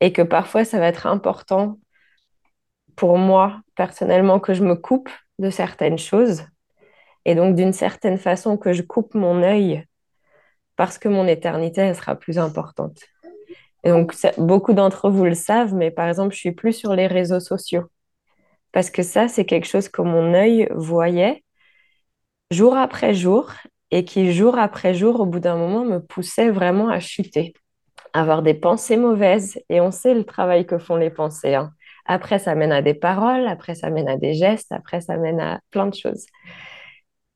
Et 0.00 0.12
que 0.12 0.22
parfois, 0.22 0.64
ça 0.64 0.78
va 0.78 0.86
être 0.88 1.06
important 1.06 1.78
pour 2.96 3.18
moi, 3.18 3.60
personnellement, 3.76 4.40
que 4.40 4.54
je 4.54 4.62
me 4.62 4.74
coupe 4.74 5.10
de 5.38 5.50
certaines 5.50 5.98
choses 5.98 6.44
et 7.24 7.34
donc, 7.34 7.54
d'une 7.54 7.72
certaine 7.72 8.18
façon, 8.18 8.56
que 8.56 8.72
je 8.72 8.82
coupe 8.82 9.14
mon 9.14 9.42
œil 9.42 9.84
parce 10.76 10.98
que 10.98 11.08
mon 11.08 11.26
éternité, 11.26 11.82
elle 11.82 11.96
sera 11.96 12.14
plus 12.14 12.38
importante. 12.38 13.00
Et 13.84 13.90
donc, 13.90 14.14
beaucoup 14.38 14.72
d'entre 14.72 15.10
vous 15.10 15.24
le 15.24 15.34
savent, 15.34 15.74
mais 15.74 15.90
par 15.90 16.08
exemple, 16.08 16.34
je 16.34 16.40
suis 16.40 16.52
plus 16.52 16.72
sur 16.72 16.94
les 16.94 17.06
réseaux 17.06 17.40
sociaux. 17.40 17.84
Parce 18.72 18.90
que 18.90 19.02
ça, 19.02 19.28
c'est 19.28 19.44
quelque 19.44 19.66
chose 19.66 19.88
que 19.88 20.02
mon 20.02 20.32
œil 20.34 20.68
voyait 20.74 21.42
jour 22.50 22.76
après 22.76 23.14
jour 23.14 23.52
et 23.90 24.04
qui, 24.04 24.32
jour 24.32 24.58
après 24.58 24.94
jour, 24.94 25.20
au 25.20 25.26
bout 25.26 25.40
d'un 25.40 25.56
moment, 25.56 25.84
me 25.84 25.98
poussait 25.98 26.50
vraiment 26.50 26.88
à 26.88 27.00
chuter, 27.00 27.54
avoir 28.12 28.42
des 28.42 28.54
pensées 28.54 28.96
mauvaises. 28.96 29.60
Et 29.68 29.80
on 29.80 29.90
sait 29.90 30.14
le 30.14 30.24
travail 30.24 30.66
que 30.66 30.78
font 30.78 30.96
les 30.96 31.10
pensées. 31.10 31.54
Hein. 31.54 31.72
Après, 32.06 32.38
ça 32.38 32.54
mène 32.54 32.72
à 32.72 32.82
des 32.82 32.94
paroles, 32.94 33.46
après, 33.46 33.74
ça 33.74 33.90
mène 33.90 34.08
à 34.08 34.16
des 34.16 34.34
gestes, 34.34 34.72
après, 34.72 35.00
ça 35.00 35.16
mène 35.16 35.40
à 35.40 35.60
plein 35.70 35.86
de 35.86 35.94
choses. 35.94 36.26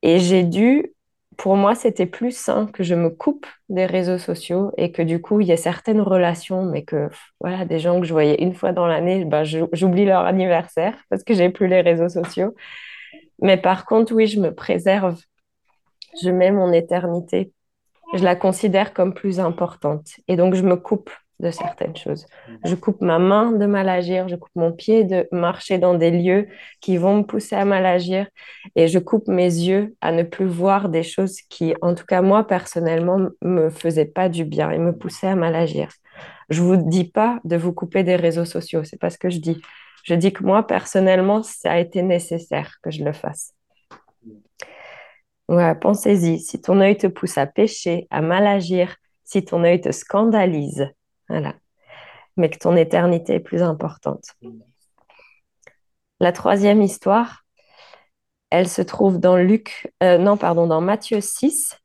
Et 0.02 0.18
j'ai 0.18 0.44
dû, 0.44 0.92
pour 1.36 1.56
moi, 1.56 1.74
c'était 1.74 2.06
plus 2.06 2.36
sain 2.36 2.66
que 2.66 2.82
je 2.82 2.94
me 2.94 3.10
coupe 3.10 3.46
des 3.68 3.86
réseaux 3.86 4.18
sociaux 4.18 4.70
et 4.76 4.92
que 4.92 5.02
du 5.02 5.20
coup, 5.20 5.40
il 5.40 5.46
y 5.46 5.52
a 5.52 5.56
certaines 5.56 6.00
relations, 6.00 6.64
mais 6.64 6.84
que 6.84 7.08
voilà, 7.40 7.64
des 7.64 7.78
gens 7.78 8.00
que 8.00 8.06
je 8.06 8.12
voyais 8.12 8.42
une 8.42 8.54
fois 8.54 8.72
dans 8.72 8.86
l'année, 8.86 9.24
ben, 9.24 9.44
j'oublie 9.44 10.04
leur 10.04 10.24
anniversaire 10.24 10.96
parce 11.10 11.24
que 11.24 11.34
j'ai 11.34 11.50
plus 11.50 11.66
les 11.68 11.80
réseaux 11.80 12.08
sociaux. 12.08 12.54
Mais 13.44 13.58
par 13.58 13.84
contre, 13.84 14.12
oui, 14.12 14.26
je 14.26 14.40
me 14.40 14.52
préserve. 14.52 15.20
Je 16.22 16.30
mets 16.30 16.50
mon 16.50 16.72
éternité. 16.72 17.52
Je 18.14 18.24
la 18.24 18.36
considère 18.36 18.94
comme 18.94 19.12
plus 19.12 19.38
importante. 19.38 20.08
Et 20.28 20.36
donc, 20.36 20.54
je 20.54 20.62
me 20.62 20.76
coupe 20.76 21.10
de 21.40 21.50
certaines 21.50 21.96
choses. 21.96 22.26
Mhm. 22.48 22.58
Je 22.64 22.74
coupe 22.74 23.02
ma 23.02 23.18
main 23.18 23.52
de 23.52 23.66
mal 23.66 23.88
agir, 23.88 24.28
je 24.28 24.36
coupe 24.36 24.54
mon 24.54 24.72
pied 24.72 25.04
de 25.04 25.28
marcher 25.30 25.78
dans 25.78 25.94
des 25.94 26.10
lieux 26.10 26.48
qui 26.80 26.96
vont 26.96 27.18
me 27.18 27.22
pousser 27.22 27.56
à 27.56 27.64
mal 27.64 27.84
agir 27.84 28.28
et 28.76 28.86
je 28.88 28.98
coupe 28.98 29.26
mes 29.28 29.44
yeux 29.44 29.94
à 30.00 30.12
ne 30.12 30.22
plus 30.22 30.46
voir 30.46 30.88
des 30.88 31.02
choses 31.02 31.40
qui, 31.50 31.74
en 31.82 31.94
tout 31.94 32.06
cas 32.06 32.22
moi 32.22 32.46
personnellement, 32.46 33.28
me 33.42 33.68
faisaient 33.68 34.06
pas 34.06 34.28
du 34.28 34.44
bien 34.44 34.70
et 34.70 34.78
me 34.78 34.96
poussaient 34.96 35.26
à 35.26 35.34
mal 35.34 35.56
agir. 35.56 35.88
Je 36.50 36.62
vous 36.62 36.76
dis 36.76 37.10
pas 37.10 37.40
de 37.44 37.56
vous 37.56 37.72
couper 37.72 38.04
des 38.04 38.16
réseaux 38.16 38.44
sociaux, 38.44 38.84
c'est 38.84 39.00
pas 39.00 39.10
ce 39.10 39.18
que 39.18 39.28
je 39.28 39.38
dis. 39.38 39.60
Je 40.04 40.14
dis 40.14 40.32
que 40.32 40.44
moi 40.44 40.66
personnellement, 40.66 41.42
ça 41.42 41.72
a 41.72 41.78
été 41.78 42.02
nécessaire 42.02 42.76
que 42.82 42.90
je 42.90 43.02
le 43.02 43.12
fasse. 43.12 43.54
Ouais, 45.48 45.74
pensez-y, 45.74 46.38
si 46.38 46.60
ton 46.60 46.80
œil 46.80 46.96
te 46.96 47.06
pousse 47.06 47.36
à 47.36 47.46
pécher, 47.46 48.06
à 48.10 48.20
mal 48.20 48.46
agir, 48.46 48.96
si 49.24 49.44
ton 49.44 49.64
œil 49.64 49.80
te 49.80 49.90
scandalise, 49.92 50.88
voilà. 51.28 51.54
Mais 52.36 52.50
que 52.50 52.58
ton 52.58 52.76
éternité 52.76 53.34
est 53.34 53.40
plus 53.40 53.62
importante. 53.62 54.34
La 56.20 56.32
troisième 56.32 56.82
histoire, 56.82 57.44
elle 58.50 58.68
se 58.68 58.82
trouve 58.82 59.18
dans 59.18 59.36
Luc, 59.36 59.92
euh, 60.02 60.18
non, 60.18 60.36
pardon, 60.36 60.66
dans 60.66 60.80
Matthieu 60.80 61.20
6. 61.20 61.78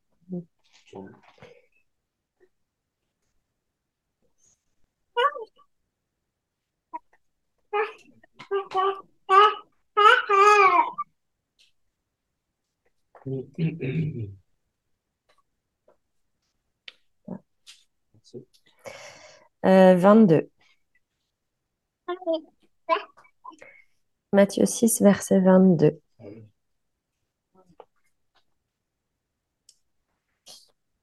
Euh, 19.65 19.95
22. 19.95 20.49
Matthieu 24.33 24.65
6, 24.65 25.01
verset 25.01 25.39
22. 25.41 25.99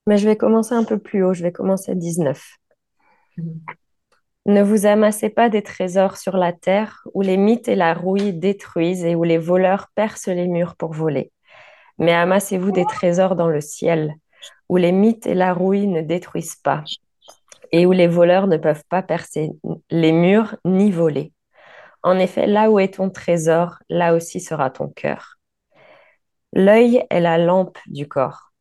Mais 0.06 0.18
je 0.18 0.28
vais 0.28 0.36
commencer 0.36 0.74
un 0.74 0.84
peu 0.84 0.98
plus 0.98 1.24
haut, 1.24 1.34
je 1.34 1.42
vais 1.42 1.52
commencer 1.52 1.92
à 1.92 1.94
19. 1.94 2.40
Ne 4.46 4.62
vous 4.62 4.86
amassez 4.86 5.28
pas 5.28 5.48
des 5.48 5.64
trésors 5.64 6.16
sur 6.16 6.36
la 6.36 6.52
terre 6.52 7.02
où 7.14 7.20
les 7.20 7.36
mythes 7.36 7.66
et 7.66 7.74
la 7.74 7.94
rouille 7.94 8.32
détruisent 8.32 9.04
et 9.04 9.16
où 9.16 9.24
les 9.24 9.38
voleurs 9.38 9.88
percent 9.96 10.28
les 10.28 10.46
murs 10.46 10.76
pour 10.76 10.92
voler. 10.92 11.32
Mais 11.98 12.12
amassez-vous 12.12 12.70
des 12.70 12.84
trésors 12.84 13.34
dans 13.34 13.48
le 13.48 13.60
ciel 13.60 14.14
où 14.68 14.76
les 14.76 14.92
mythes 14.92 15.26
et 15.26 15.34
la 15.34 15.52
rouille 15.52 15.88
ne 15.88 16.00
détruisent 16.00 16.54
pas 16.62 16.84
et 17.72 17.86
où 17.86 17.92
les 17.92 18.06
voleurs 18.06 18.46
ne 18.46 18.56
peuvent 18.56 18.84
pas 18.88 19.02
percer 19.02 19.50
les 19.90 20.12
murs 20.12 20.54
ni 20.64 20.92
voler. 20.92 21.32
En 22.04 22.16
effet, 22.16 22.46
là 22.46 22.70
où 22.70 22.78
est 22.78 22.94
ton 22.94 23.10
trésor, 23.10 23.78
là 23.88 24.14
aussi 24.14 24.38
sera 24.38 24.70
ton 24.70 24.86
cœur. 24.86 25.38
L'œil 26.52 27.04
est 27.10 27.20
la 27.20 27.36
lampe 27.36 27.78
du 27.88 28.06
corps. 28.06 28.52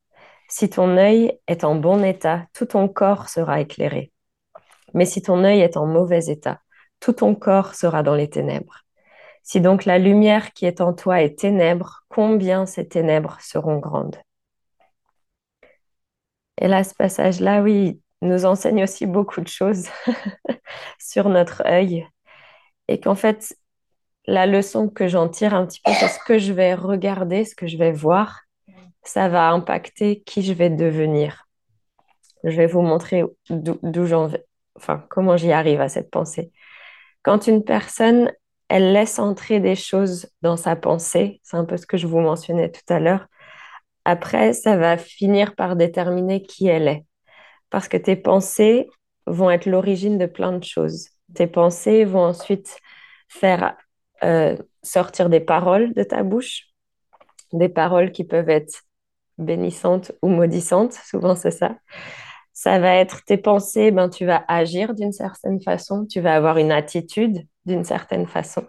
Si 0.49 0.67
ton 0.67 0.97
œil 0.97 1.39
est 1.45 1.63
en 1.63 1.75
bon 1.75 2.03
état, 2.03 2.47
tout 2.53 2.65
ton 2.65 2.87
corps 2.87 3.29
sera 3.29 3.61
éclairé. 3.61 4.11
Mais 4.95 5.05
si 5.05 5.21
ton 5.21 5.43
œil 5.43 5.59
est 5.59 5.77
en 5.77 5.85
mauvais 5.85 6.25
état, 6.27 6.61
tout 7.01 7.13
ton 7.13 7.35
corps 7.35 7.75
sera 7.75 8.01
dans 8.01 8.15
les 8.15 8.29
ténèbres. 8.29 8.85
Si 9.43 9.61
donc 9.61 9.85
la 9.85 9.99
lumière 9.99 10.53
qui 10.53 10.65
est 10.65 10.81
en 10.81 10.93
toi 10.93 11.21
est 11.21 11.37
ténèbre, 11.37 12.05
combien 12.09 12.65
ces 12.65 12.87
ténèbres 12.87 13.37
seront 13.41 13.77
grandes 13.77 14.15
Et 16.59 16.67
là, 16.69 16.83
ce 16.85 16.95
passage-là, 16.95 17.61
oui, 17.61 18.01
nous 18.21 18.45
enseigne 18.45 18.83
aussi 18.83 19.05
beaucoup 19.05 19.41
de 19.41 19.49
choses 19.49 19.87
sur 20.99 21.27
notre 21.27 21.63
œil. 21.65 22.07
Et 22.87 22.99
qu'en 23.01 23.15
fait, 23.15 23.57
la 24.25 24.45
leçon 24.45 24.89
que 24.89 25.09
j'en 25.09 25.27
tire 25.27 25.53
un 25.53 25.65
petit 25.65 25.81
peu, 25.83 25.91
c'est 25.91 26.07
ce 26.07 26.19
que 26.25 26.37
je 26.39 26.53
vais 26.53 26.73
regarder, 26.73 27.43
ce 27.43 27.55
que 27.55 27.67
je 27.67 27.77
vais 27.77 27.91
voir, 27.91 28.43
ça 29.03 29.27
va 29.27 29.49
impacter 29.49 30.21
qui 30.23 30.41
je 30.41 30.53
vais 30.53 30.69
devenir. 30.69 31.47
Je 32.45 32.55
vais 32.55 32.67
vous 32.67 32.81
montrer 32.81 33.23
d'où 33.49 34.05
j'en 34.05 34.27
vais, 34.27 34.45
enfin, 34.75 35.05
comment 35.09 35.37
j'y 35.37 35.51
arrive 35.51 35.81
à 35.81 35.89
cette 35.89 36.11
pensée? 36.11 36.51
Quand 37.23 37.47
une 37.47 37.63
personne, 37.63 38.31
elle 38.69 38.93
laisse 38.93 39.19
entrer 39.19 39.59
des 39.59 39.75
choses 39.75 40.27
dans 40.41 40.57
sa 40.57 40.75
pensée, 40.75 41.41
c'est 41.43 41.57
un 41.57 41.65
peu 41.65 41.77
ce 41.77 41.87
que 41.87 41.97
je 41.97 42.07
vous 42.07 42.19
mentionnais 42.19 42.71
tout 42.71 42.93
à 42.93 42.99
l'heure, 42.99 43.27
après, 44.05 44.53
ça 44.53 44.77
va 44.77 44.97
finir 44.97 45.55
par 45.55 45.75
déterminer 45.75 46.43
qui 46.43 46.67
elle 46.67 46.87
est. 46.87 47.05
Parce 47.71 47.87
que 47.87 47.97
tes 47.97 48.15
pensées 48.15 48.87
vont 49.25 49.49
être 49.49 49.65
l'origine 49.65 50.19
de 50.19 50.27
plein 50.27 50.51
de 50.53 50.63
choses. 50.63 51.09
Tes 51.33 51.47
pensées 51.47 52.05
vont 52.05 52.23
ensuite 52.23 52.77
faire 53.27 53.75
euh, 54.23 54.55
sortir 54.83 55.29
des 55.29 55.39
paroles 55.39 55.93
de 55.93 56.03
ta 56.03 56.21
bouche, 56.21 56.67
des 57.51 57.69
paroles 57.69 58.11
qui 58.11 58.23
peuvent 58.23 58.49
être 58.49 58.83
bénissantes 59.39 60.11
ou 60.21 60.29
maudissantes, 60.29 60.93
souvent 60.93 61.35
c'est 61.35 61.51
ça. 61.51 61.75
Ça 62.55 62.79
va 62.79 62.95
être 62.95 63.23
tes 63.25 63.37
pensées, 63.37 63.91
ben, 63.91 64.09
tu 64.09 64.25
vas 64.25 64.43
agir 64.47 64.95
d'une 64.95 65.11
certaine 65.11 65.61
façon, 65.61 66.05
tu 66.05 66.21
vas 66.21 66.35
avoir 66.35 66.57
une 66.57 66.71
attitude 66.71 67.45
d'une 67.65 67.83
certaine 67.83 68.27
façon. 68.27 68.63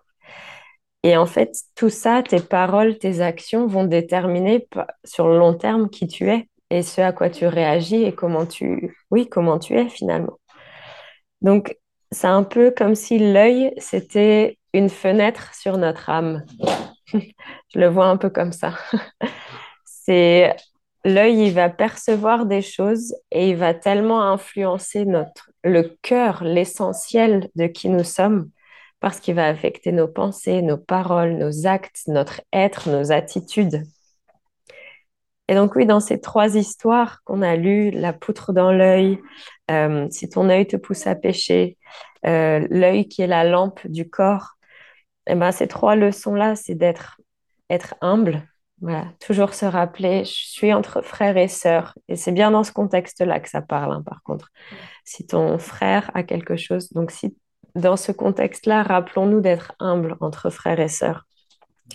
Et 1.05 1.17
en 1.17 1.27
fait, 1.27 1.57
tout 1.77 1.89
ça, 1.89 2.23
tes 2.25 2.41
paroles, 2.41 2.99
tes 2.99 3.21
actions 3.21 3.69
vont 3.69 3.85
déterminer 3.85 4.67
sur 5.05 5.29
le 5.29 5.39
long 5.39 5.55
terme 5.55 5.89
qui 5.89 6.09
tu 6.09 6.29
es 6.31 6.49
et 6.71 6.83
ce 6.83 7.01
à 7.01 7.13
quoi 7.13 7.31
tu 7.31 7.47
réagis 7.47 8.03
et 8.03 8.13
comment 8.13 8.45
tu, 8.45 8.97
oui, 9.13 9.29
comment 9.29 9.61
tu 9.61 9.79
es 9.79 9.89
finalement. 9.89 10.37
Donc, 11.43 11.77
c'est 12.11 12.27
un 12.27 12.43
peu 12.43 12.73
comme 12.77 12.97
si 12.97 13.21
l'œil, 13.21 13.73
c'était 13.79 14.59
une 14.73 14.89
fenêtre 14.89 15.55
sur 15.55 15.79
notre 15.79 16.11
âme. 16.11 16.45
Je 17.13 17.79
le 17.79 17.87
vois 17.87 18.07
un 18.07 18.17
peu 18.17 18.31
comme 18.31 18.53
ça. 18.53 18.75
c'est 19.85 20.57
l'œil, 21.07 21.47
il 21.47 21.55
va 21.55 21.71
percevoir 21.71 22.47
des 22.47 22.63
choses 22.63 23.15
et 23.31 23.51
il 23.51 23.57
va 23.57 23.75
tellement 23.75 24.23
influencer 24.23 25.05
notre, 25.07 25.51
le 25.65 25.97
cœur, 26.03 26.45
l'essentiel 26.45 27.49
de 27.55 27.67
qui 27.67 27.89
nous 27.89 28.05
sommes, 28.05 28.51
parce 29.01 29.21
qu'il 29.21 29.37
va 29.37 29.47
affecter 29.47 29.93
nos 29.93 30.09
pensées, 30.09 30.63
nos 30.63 30.77
paroles, 30.77 31.37
nos 31.37 31.67
actes, 31.67 32.03
notre 32.09 32.43
être, 32.53 32.89
nos 32.91 33.13
attitudes. 33.13 33.85
Et 35.49 35.55
donc 35.55 35.77
oui, 35.77 35.87
dans 35.87 36.01
ces 36.01 36.21
trois 36.21 36.57
histoires 36.57 37.23
qu'on 37.25 37.41
a 37.41 37.55
lues, 37.55 37.91
la 37.93 38.13
poutre 38.13 38.53
dans 38.53 38.73
l'œil, 38.73 39.21
euh, 39.71 40.09
si 40.11 40.29
ton 40.29 40.49
œil 40.51 40.67
te 40.67 40.77
pousse 40.77 41.07
à 41.07 41.15
pécher, 41.15 41.79
euh, 42.27 42.67
l'œil 42.69 43.07
qui 43.07 43.23
est 43.23 43.29
la 43.29 43.45
lampe 43.45 43.87
du 43.87 44.11
corps, 44.11 44.55
eh 45.29 45.37
ben, 45.37 45.53
ces 45.53 45.69
trois 45.69 45.95
leçons-là, 45.95 46.57
c'est 46.57 46.75
d'être 46.75 47.21
être 47.71 47.95
humble, 48.01 48.43
voilà, 48.81 49.07
toujours 49.21 49.55
se 49.55 49.65
rappeler, 49.65 50.25
je 50.25 50.33
suis 50.33 50.73
entre 50.73 51.01
frères 51.01 51.37
et 51.37 51.49
sœurs. 51.49 51.97
Et 52.09 52.17
c'est 52.17 52.33
bien 52.33 52.51
dans 52.51 52.63
ce 52.63 52.73
contexte-là 52.73 53.41
que 53.41 53.49
ça 53.49 53.63
parle, 53.63 53.93
hein, 53.93 54.03
par 54.05 54.23
contre. 54.23 54.51
Si 55.05 55.27
ton 55.27 55.59
frère 55.59 56.11
a 56.15 56.23
quelque 56.23 56.57
chose, 56.57 56.93
donc 56.93 57.11
si 57.11 57.37
dans 57.75 57.97
ce 57.97 58.13
contexte-là, 58.13 58.83
rappelons-nous 58.83 59.41
d'être 59.41 59.73
humble 59.81 60.17
entre 60.21 60.51
frères 60.51 60.81
et 60.81 60.89
sœurs. 60.89 61.27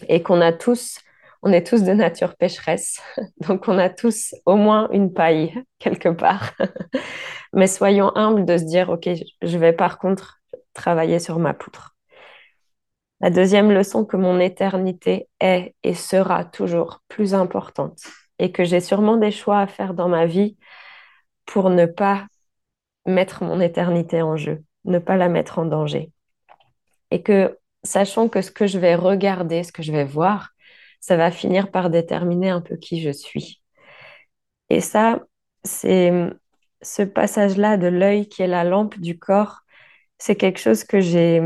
Et 0.07 0.23
qu'on 0.23 0.41
a 0.41 0.53
tous, 0.53 0.97
on 1.43 1.51
est 1.51 1.65
tous 1.65 1.83
de 1.83 1.91
nature 1.91 2.35
pécheresse, 2.35 2.99
donc 3.41 3.67
on 3.67 3.77
a 3.77 3.89
tous 3.89 4.33
au 4.45 4.55
moins 4.55 4.89
une 4.91 5.13
paille 5.13 5.53
quelque 5.79 6.09
part. 6.09 6.53
Mais 7.53 7.67
soyons 7.67 8.11
humbles 8.15 8.45
de 8.45 8.57
se 8.57 8.63
dire, 8.63 8.89
OK, 8.89 9.07
je 9.41 9.57
vais 9.57 9.73
par 9.73 9.99
contre 9.99 10.39
travailler 10.73 11.19
sur 11.19 11.37
ma 11.37 11.53
poutre. 11.53 11.95
La 13.21 13.29
deuxième 13.29 13.71
leçon, 13.71 14.03
que 14.03 14.17
mon 14.17 14.39
éternité 14.39 15.29
est 15.39 15.75
et 15.83 15.93
sera 15.93 16.43
toujours 16.43 17.01
plus 17.07 17.35
importante 17.35 18.01
et 18.39 18.51
que 18.51 18.63
j'ai 18.63 18.79
sûrement 18.79 19.17
des 19.17 19.29
choix 19.29 19.59
à 19.59 19.67
faire 19.67 19.93
dans 19.93 20.09
ma 20.09 20.25
vie 20.25 20.57
pour 21.45 21.69
ne 21.69 21.85
pas 21.85 22.25
mettre 23.05 23.43
mon 23.43 23.59
éternité 23.59 24.23
en 24.23 24.37
jeu, 24.37 24.63
ne 24.85 24.97
pas 24.97 25.17
la 25.17 25.29
mettre 25.29 25.59
en 25.59 25.65
danger. 25.65 26.11
Et 27.11 27.21
que, 27.21 27.59
sachant 27.83 28.27
que 28.27 28.41
ce 28.41 28.49
que 28.49 28.65
je 28.65 28.79
vais 28.79 28.95
regarder, 28.95 29.63
ce 29.63 29.71
que 29.71 29.83
je 29.83 29.91
vais 29.91 30.05
voir, 30.05 30.49
ça 30.99 31.15
va 31.15 31.29
finir 31.29 31.69
par 31.69 31.91
déterminer 31.91 32.49
un 32.49 32.61
peu 32.61 32.75
qui 32.75 33.01
je 33.01 33.11
suis. 33.11 33.61
Et 34.69 34.81
ça, 34.81 35.19
c'est 35.63 36.11
ce 36.81 37.03
passage-là 37.03 37.77
de 37.77 37.87
l'œil 37.87 38.27
qui 38.27 38.41
est 38.41 38.47
la 38.47 38.63
lampe 38.63 38.97
du 38.99 39.19
corps, 39.19 39.59
c'est 40.17 40.35
quelque 40.35 40.59
chose 40.59 40.83
que 40.83 40.99
j'ai 40.99 41.39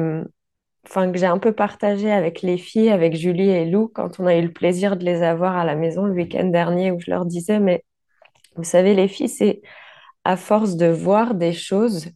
enfin, 0.88 1.12
que 1.12 1.18
j'ai 1.18 1.26
un 1.26 1.38
peu 1.38 1.54
partagé 1.54 2.12
avec 2.12 2.42
les 2.42 2.58
filles, 2.58 2.90
avec 2.90 3.16
Julie 3.16 3.50
et 3.50 3.66
Lou, 3.66 3.88
quand 3.94 4.20
on 4.20 4.26
a 4.26 4.36
eu 4.36 4.42
le 4.42 4.52
plaisir 4.52 4.98
de 4.98 5.06
les 5.06 5.24
avoir 5.24 5.56
à 5.58 5.66
la 5.66 5.76
maison 5.76 6.06
le 6.06 6.14
week-end 6.14 6.46
dernier, 6.46 6.92
où 6.92 7.00
je 7.00 7.12
leur 7.12 7.26
disais, 7.26 7.60
mais 7.60 7.84
vous 8.56 8.64
savez, 8.64 8.94
les 8.94 9.08
filles, 9.08 9.30
c'est 9.30 9.62
à 10.24 10.38
force 10.38 10.76
de 10.76 10.88
voir 10.88 11.36
des 11.36 11.54
choses 11.54 12.10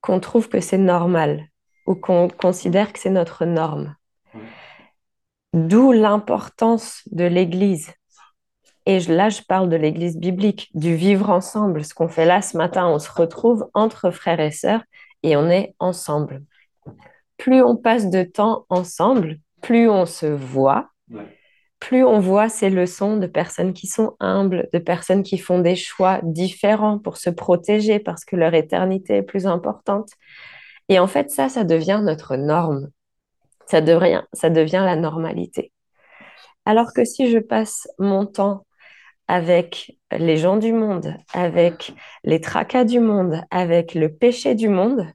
qu'on 0.00 0.20
trouve 0.20 0.48
que 0.48 0.60
c'est 0.60 0.78
normal 0.78 1.48
ou 1.86 1.94
qu'on 1.94 2.28
considère 2.28 2.92
que 2.92 2.98
c'est 2.98 3.10
notre 3.10 3.44
norme. 3.44 3.94
D'où 5.52 5.92
l'importance 5.92 7.02
de 7.12 7.24
l'Église. 7.24 7.92
Et 8.86 8.98
là, 9.00 9.28
je 9.30 9.42
parle 9.42 9.68
de 9.68 9.76
l'Église 9.76 10.18
biblique, 10.18 10.70
du 10.74 10.94
vivre 10.94 11.30
ensemble. 11.30 11.84
Ce 11.84 11.94
qu'on 11.94 12.08
fait 12.08 12.26
là 12.26 12.42
ce 12.42 12.56
matin, 12.56 12.88
on 12.88 12.98
se 12.98 13.10
retrouve 13.10 13.68
entre 13.72 14.10
frères 14.10 14.40
et 14.40 14.50
sœurs 14.50 14.82
et 15.22 15.36
on 15.36 15.48
est 15.48 15.74
ensemble 15.78 16.42
plus 17.36 17.62
on 17.62 17.76
passe 17.76 18.10
de 18.10 18.22
temps 18.22 18.66
ensemble, 18.68 19.38
plus 19.60 19.88
on 19.88 20.06
se 20.06 20.26
voit, 20.26 20.90
plus 21.80 22.04
on 22.04 22.18
voit 22.18 22.48
ces 22.48 22.70
leçons 22.70 23.16
de 23.16 23.26
personnes 23.26 23.74
qui 23.74 23.86
sont 23.86 24.16
humbles, 24.20 24.68
de 24.72 24.78
personnes 24.78 25.22
qui 25.22 25.38
font 25.38 25.58
des 25.58 25.76
choix 25.76 26.20
différents 26.22 26.98
pour 26.98 27.18
se 27.18 27.30
protéger 27.30 27.98
parce 27.98 28.24
que 28.24 28.36
leur 28.36 28.54
éternité 28.54 29.16
est 29.16 29.22
plus 29.22 29.46
importante. 29.46 30.10
Et 30.88 30.98
en 30.98 31.06
fait, 31.06 31.30
ça, 31.30 31.48
ça 31.48 31.64
devient 31.64 32.00
notre 32.02 32.36
norme. 32.36 32.88
Ça 33.66 33.80
devient, 33.80 34.22
ça 34.32 34.50
devient 34.50 34.82
la 34.84 34.96
normalité. 34.96 35.72
Alors 36.66 36.92
que 36.94 37.04
si 37.04 37.30
je 37.30 37.38
passe 37.38 37.88
mon 37.98 38.26
temps 38.26 38.66
avec 39.28 39.98
les 40.10 40.36
gens 40.36 40.56
du 40.56 40.72
monde, 40.72 41.14
avec 41.32 41.94
les 42.24 42.40
tracas 42.40 42.84
du 42.84 43.00
monde, 43.00 43.42
avec 43.50 43.94
le 43.94 44.14
péché 44.14 44.54
du 44.54 44.68
monde, 44.68 45.06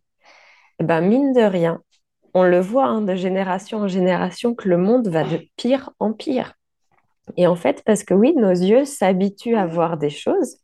eh 0.80 0.84
ben 0.84 1.02
mine 1.02 1.34
de 1.34 1.42
rien, 1.42 1.82
on 2.34 2.44
le 2.44 2.60
voit 2.60 2.86
hein, 2.86 3.02
de 3.02 3.16
génération 3.16 3.80
en 3.80 3.88
génération 3.88 4.56
que 4.56 4.70
le 4.70 4.78
monde 4.78 5.08
va 5.08 5.24
de 5.24 5.40
pire 5.56 5.92
en 6.00 6.14
pire. 6.14 6.54
Et 7.38 7.48
en 7.48 7.56
fait, 7.56 7.84
parce 7.86 8.04
que 8.04 8.14
oui, 8.14 8.34
nos 8.36 8.50
yeux 8.50 8.86
s'habituent 8.86 9.56
à 9.56 9.66
voir 9.66 9.98
des 9.98 10.10
choses 10.10 10.58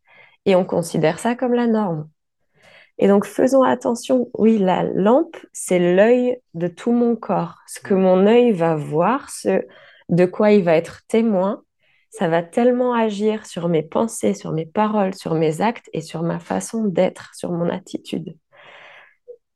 et 0.45 0.55
on 0.55 0.65
considère 0.65 1.19
ça 1.19 1.35
comme 1.35 1.53
la 1.53 1.67
norme. 1.67 2.09
Et 2.97 3.07
donc, 3.07 3.25
faisons 3.25 3.63
attention. 3.63 4.29
Oui, 4.37 4.57
la 4.57 4.83
lampe, 4.83 5.35
c'est 5.51 5.95
l'œil 5.95 6.39
de 6.53 6.67
tout 6.67 6.91
mon 6.91 7.15
corps. 7.15 7.57
Ce 7.67 7.79
que 7.79 7.93
mon 7.93 8.25
œil 8.25 8.51
va 8.51 8.75
voir, 8.75 9.29
ce 9.29 9.65
de 10.09 10.25
quoi 10.25 10.51
il 10.51 10.63
va 10.63 10.75
être 10.75 11.01
témoin, 11.07 11.63
ça 12.09 12.29
va 12.29 12.43
tellement 12.43 12.93
agir 12.93 13.45
sur 13.45 13.67
mes 13.67 13.83
pensées, 13.83 14.33
sur 14.33 14.53
mes 14.53 14.65
paroles, 14.65 15.13
sur 15.13 15.33
mes 15.33 15.61
actes 15.61 15.89
et 15.91 16.01
sur 16.01 16.23
ma 16.23 16.39
façon 16.39 16.85
d'être, 16.85 17.33
sur 17.35 17.51
mon 17.51 17.69
attitude. 17.69 18.37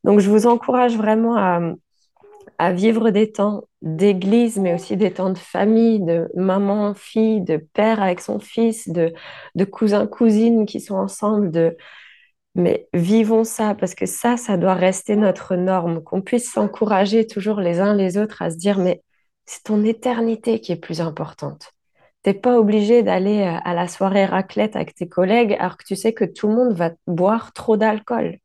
Donc, 0.04 0.20
je 0.20 0.30
vous 0.30 0.48
encourage 0.48 0.98
vraiment 0.98 1.38
à, 1.38 1.62
à 2.58 2.74
vivre 2.74 3.10
des 3.12 3.32
temps 3.32 3.64
d'église, 3.82 4.58
mais 4.58 4.74
aussi 4.74 4.98
des 4.98 5.12
temps 5.12 5.30
de 5.30 5.38
famille, 5.38 6.00
de 6.02 6.30
maman, 6.36 6.94
fille, 6.94 7.42
de 7.42 7.58
père 7.58 8.02
avec 8.02 8.20
son 8.20 8.40
fils, 8.40 8.90
de, 8.90 9.14
de 9.56 9.66
cousins, 9.66 10.08
cousines 10.08 10.66
qui 10.66 10.82
sont 10.82 10.96
ensemble, 10.96 11.52
de... 11.52 11.78
Mais 12.56 12.88
vivons 12.94 13.44
ça, 13.44 13.76
parce 13.76 13.96
que 13.96 14.06
ça, 14.06 14.38
ça 14.38 14.58
doit 14.58 14.74
rester 14.74 15.16
notre 15.16 15.56
norme, 15.56 16.04
qu'on 16.04 16.22
puisse 16.22 16.52
s'encourager 16.52 17.28
toujours 17.28 17.62
les 17.62 17.80
uns 17.80 17.94
les 17.96 18.18
autres 18.18 18.42
à 18.42 18.50
se 18.52 18.58
dire, 18.58 18.80
mais 18.80 19.04
c'est 19.46 19.64
ton 19.64 19.84
éternité 19.84 20.60
qui 20.62 20.72
est 20.72 20.76
plus 20.76 21.02
importante. 21.02 21.74
T'es 22.24 22.34
pas 22.34 22.60
obligé 22.60 23.02
d'aller 23.04 23.42
euh, 23.42 23.60
à 23.64 23.74
la 23.74 23.88
soirée 23.88 24.26
raclette 24.26 24.76
avec 24.76 24.94
tes 24.94 25.08
collègues 25.08 25.56
alors 25.60 25.78
que 25.78 25.86
tu 25.86 25.96
sais 25.96 26.14
que 26.14 26.26
tout 26.26 26.48
le 26.48 26.56
monde 26.56 26.74
va 26.74 26.92
boire 27.08 27.54
trop 27.54 27.78
d'alcool. 27.78 28.40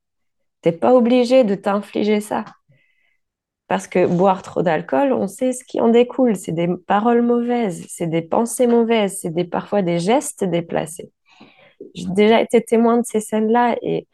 T'es 0.63 0.73
pas 0.73 0.95
obligé 0.95 1.45
de 1.45 1.55
t'infliger 1.55 2.21
ça. 2.21 2.45
Parce 3.69 3.87
que 3.87 4.07
boire 4.07 4.43
trop 4.43 4.63
d'alcool, 4.63 5.13
on 5.13 5.27
sait 5.27 5.53
ce 5.53 5.65
qui 5.65 5.81
en 5.81 5.89
découle. 5.89 6.37
C'est 6.37 6.53
des 6.53 6.69
paroles 6.87 7.23
mauvaises, 7.23 7.87
c'est 7.89 8.07
des 8.07 8.23
pensées 8.23 8.67
mauvaises, 8.67 9.19
c'est 9.21 9.31
des, 9.31 9.45
parfois 9.45 9.83
des 9.83 9.99
gestes 9.99 10.45
déplacés. 10.45 11.11
J'ai 11.95 12.07
déjà 12.09 12.41
été 12.41 12.63
témoin 12.63 12.99
de 12.99 13.05
ces 13.07 13.21
scènes-là 13.21 13.77
et 13.83 14.07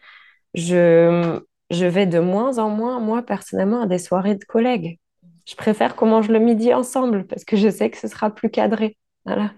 je, 0.55 1.41
je 1.71 1.87
vais 1.87 2.07
de 2.07 2.19
moins 2.21 2.59
en 2.59 2.71
moins, 2.71 3.01
moi, 3.01 3.23
personnellement, 3.23 3.83
à 3.83 3.87
des 3.87 3.99
soirées 3.99 4.37
de 4.37 4.45
collègues. 4.45 4.99
Je 5.47 5.57
préfère 5.57 5.97
qu'on 5.97 6.07
mange 6.07 6.29
le 6.29 6.39
midi 6.39 6.73
ensemble 6.75 7.27
parce 7.27 7.45
que 7.45 7.57
je 7.57 7.69
sais 7.69 7.91
que 7.91 7.99
ce 7.99 8.09
sera 8.09 8.31
plus 8.31 8.51
cadré. 8.51 8.97
Voilà. 9.25 9.53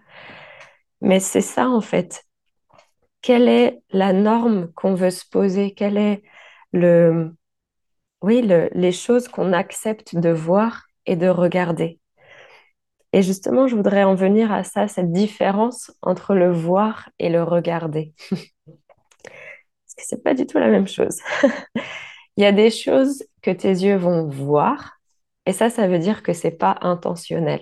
Mais 1.01 1.21
c'est 1.21 1.41
ça, 1.41 1.69
en 1.69 1.81
fait. 1.81 2.25
Quelle 3.21 3.49
est 3.49 3.83
la 3.91 4.13
norme 4.13 4.73
qu'on 4.75 4.95
veut 4.95 5.11
se 5.11 5.25
poser? 5.29 5.75
Quel 5.75 5.97
est 5.97 6.23
le, 6.73 7.35
oui, 8.23 8.43
les 8.43 8.93
choses 8.93 9.29
qu'on 9.29 9.53
accepte 9.53 10.17
de 10.17 10.31
voir 10.31 10.87
et 11.07 11.17
de 11.17 11.29
regarder. 11.29 11.99
Et 13.13 13.23
justement, 13.23 13.67
je 13.67 13.77
voudrais 13.77 14.05
en 14.05 14.15
venir 14.15 14.53
à 14.53 14.65
ça, 14.65 14.89
cette 14.89 15.13
différence 15.13 15.93
entre 16.01 16.35
le 16.35 16.51
voir 16.51 17.11
et 17.19 17.29
le 17.29 17.43
regarder. 17.43 18.15
Parce 18.31 19.95
que 19.97 20.03
c'est 20.07 20.23
pas 20.23 20.35
du 20.35 20.47
tout 20.47 20.59
la 20.59 20.69
même 20.69 20.89
chose. 20.89 21.19
Il 22.37 22.43
y 22.43 22.47
a 22.47 22.53
des 22.53 22.71
choses 22.71 23.25
que 23.43 23.51
tes 23.51 23.69
yeux 23.69 23.97
vont 23.97 24.29
voir, 24.29 24.99
et 25.45 25.53
ça, 25.53 25.69
ça 25.69 25.87
veut 25.89 25.99
dire 25.99 26.23
que 26.23 26.33
c'est 26.33 26.53
pas 26.53 26.79
intentionnel. 26.81 27.61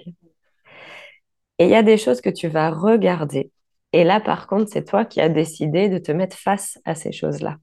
Et 1.59 1.65
il 1.65 1.71
y 1.71 1.75
a 1.75 1.83
des 1.83 1.97
choses 1.99 2.21
que 2.21 2.31
tu 2.31 2.47
vas 2.49 2.71
regarder, 2.71 3.51
et 3.93 4.05
là, 4.05 4.21
par 4.21 4.47
contre, 4.47 4.71
c'est 4.71 4.85
toi 4.85 5.05
qui 5.05 5.21
as 5.21 5.29
décidé 5.29 5.89
de 5.89 5.99
te 5.99 6.13
mettre 6.13 6.37
face 6.37 6.79
à 6.85 6.95
ces 6.95 7.11
choses-là. 7.11 7.57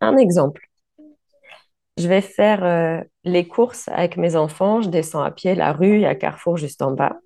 Un 0.00 0.16
exemple 0.16 0.66
je 1.96 2.08
vais 2.08 2.20
faire 2.20 2.64
euh, 2.64 3.02
les 3.24 3.48
courses 3.48 3.88
avec 3.88 4.16
mes 4.16 4.36
enfants, 4.36 4.82
je 4.82 4.88
descends 4.90 5.22
à 5.22 5.30
pied 5.30 5.54
la 5.54 5.72
rue, 5.72 5.96
il 5.96 6.00
y 6.02 6.06
a 6.06 6.14
Carrefour 6.14 6.56
juste 6.56 6.82
en 6.82 6.92
bas. 6.92 7.18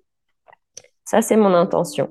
Ça, 1.03 1.21
c'est 1.21 1.35
mon 1.35 1.53
intention. 1.53 2.09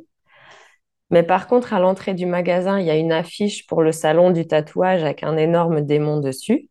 Mais 1.11 1.23
par 1.23 1.47
contre, 1.49 1.73
à 1.75 1.81
l'entrée 1.81 2.15
du 2.15 2.27
magasin, 2.27 2.79
il 2.79 2.87
y 2.87 2.91
a 2.91 2.97
une 2.97 3.13
affiche 3.13 3.67
pour 3.67 3.83
le 3.83 3.93
salon 3.93 4.31
du 4.31 4.47
tatouage 4.47 5.03
avec 5.03 5.23
un 5.25 5.37
énorme 5.37 5.81
démon 5.81 6.21
dessus. 6.21 6.69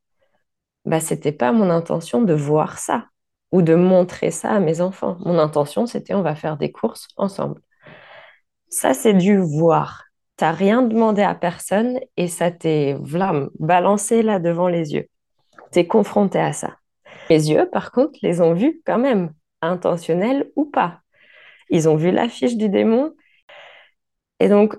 Bah, 0.85 0.99
c'était 0.99 1.31
pas 1.33 1.51
mon 1.51 1.69
intention 1.69 2.21
de 2.21 2.33
voir 2.33 2.79
ça 2.79 3.05
ou 3.51 3.61
de 3.61 3.75
montrer 3.75 4.31
ça 4.31 4.51
à 4.51 4.59
mes 4.59 4.81
enfants. 4.81 5.17
Mon 5.21 5.39
intention, 5.39 5.85
c'était 5.87 6.13
on 6.13 6.21
va 6.21 6.35
faire 6.35 6.57
des 6.57 6.71
courses 6.71 7.07
ensemble. 7.17 7.61
Ça, 8.69 8.93
c'est 8.93 9.13
du 9.13 9.37
voir. 9.37 10.05
Tu 10.37 10.45
n'as 10.45 10.51
rien 10.51 10.81
demandé 10.83 11.21
à 11.21 11.35
personne 11.35 11.99
et 12.15 12.27
ça 12.27 12.51
t'est 12.51 12.95
balancé 13.59 14.21
là 14.21 14.39
devant 14.39 14.67
les 14.69 14.93
yeux 14.93 15.09
tu 15.71 15.87
confronté 15.87 16.39
à 16.39 16.53
ça. 16.53 16.77
Les 17.29 17.51
yeux, 17.51 17.69
par 17.69 17.91
contre, 17.91 18.19
les 18.21 18.41
ont 18.41 18.53
vus 18.53 18.81
quand 18.85 18.97
même, 18.97 19.33
intentionnels 19.61 20.49
ou 20.55 20.65
pas. 20.65 21.01
Ils 21.69 21.87
ont 21.87 21.95
vu 21.95 22.11
l'affiche 22.11 22.57
du 22.57 22.69
démon. 22.69 23.13
Et 24.39 24.49
donc, 24.49 24.75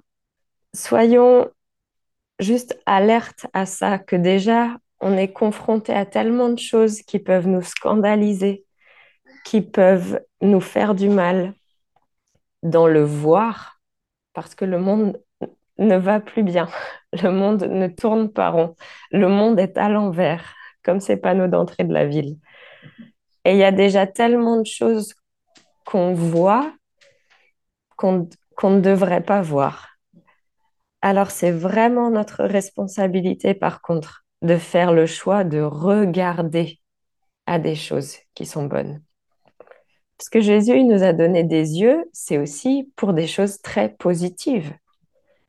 soyons 0.75 1.49
juste 2.41 2.79
alertes 2.87 3.47
à 3.53 3.67
ça, 3.67 3.99
que 3.99 4.17
déjà, 4.17 4.77
on 5.01 5.17
est 5.17 5.33
confronté 5.33 5.93
à 5.93 6.07
tellement 6.07 6.49
de 6.49 6.59
choses 6.59 7.03
qui 7.03 7.19
peuvent 7.19 7.47
nous 7.47 7.63
scandaliser, 7.63 8.65
qui 9.45 9.61
peuvent 9.61 10.21
nous 10.41 10.61
faire 10.61 10.95
du 10.95 11.09
mal 11.09 11.55
dans 12.63 12.87
le 12.87 13.03
voir, 13.03 13.81
parce 14.33 14.55
que 14.55 14.65
le 14.65 14.79
monde 14.79 15.23
ne 15.79 15.97
va 15.97 16.21
plus 16.21 16.43
bien, 16.43 16.69
le 17.23 17.31
monde 17.31 17.63
ne 17.63 17.89
tourne 17.89 18.31
pas 18.31 18.51
rond, 18.51 18.75
le 19.11 19.29
monde 19.29 19.59
est 19.59 19.79
à 19.79 19.89
l'envers 19.89 20.55
comme 20.91 21.01
ces 21.01 21.17
panneaux 21.17 21.47
d'entrée 21.47 21.85
de 21.85 21.93
la 21.93 22.05
ville. 22.05 22.37
Et 23.45 23.53
il 23.53 23.59
y 23.59 23.63
a 23.63 23.71
déjà 23.71 24.09
tellement 24.09 24.57
de 24.57 24.67
choses 24.67 25.15
qu'on 25.85 26.15
voit 26.15 26.73
qu'on 27.97 28.27
ne 28.65 28.81
devrait 28.81 29.23
pas 29.23 29.41
voir. 29.41 29.91
Alors 31.01 31.31
c'est 31.31 31.53
vraiment 31.53 32.11
notre 32.11 32.43
responsabilité, 32.43 33.55
par 33.55 33.83
contre, 33.83 34.25
de 34.43 34.57
faire 34.57 34.93
le 34.93 35.07
choix 35.07 35.45
de 35.45 35.61
regarder 35.61 36.81
à 37.47 37.61
des 37.61 37.77
choses 37.77 38.17
qui 38.35 38.47
sont 38.47 38.65
bonnes. 38.65 39.01
Parce 40.19 40.29
que 40.29 40.41
Jésus 40.41 40.77
il 40.77 40.89
nous 40.89 41.05
a 41.05 41.13
donné 41.13 41.45
des 41.45 41.79
yeux, 41.79 42.05
c'est 42.13 42.39
aussi 42.39 42.91
pour 42.97 43.13
des 43.13 43.29
choses 43.29 43.61
très 43.63 43.91
positives. 43.91 44.75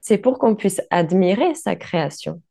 C'est 0.01 0.19
pour 0.19 0.37
qu'on 0.37 0.55
puisse 0.55 0.81
admirer 0.91 1.55
sa 1.55 1.75
création 1.75 2.43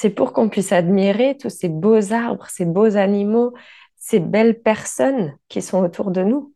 c'est 0.00 0.08
pour 0.08 0.32
qu'on 0.32 0.48
puisse 0.48 0.72
admirer 0.72 1.36
tous 1.36 1.50
ces 1.50 1.68
beaux 1.68 2.14
arbres, 2.14 2.46
ces 2.48 2.64
beaux 2.64 2.96
animaux, 2.96 3.52
ces 3.96 4.18
belles 4.18 4.58
personnes 4.58 5.36
qui 5.50 5.60
sont 5.60 5.84
autour 5.84 6.10
de 6.10 6.22
nous. 6.22 6.54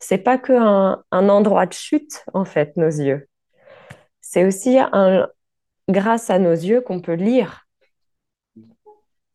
C'est 0.00 0.18
pas 0.18 0.38
que 0.38 0.52
un, 0.52 1.04
endroit 1.12 1.66
de 1.66 1.72
chute, 1.72 2.24
en 2.34 2.44
fait, 2.44 2.76
nos 2.76 2.88
yeux. 2.88 3.28
C'est 4.20 4.44
aussi 4.44 4.76
un, 4.80 5.28
grâce 5.88 6.30
à 6.30 6.40
nos 6.40 6.50
yeux 6.50 6.80
qu'on 6.80 7.00
peut 7.00 7.14
lire. 7.14 7.68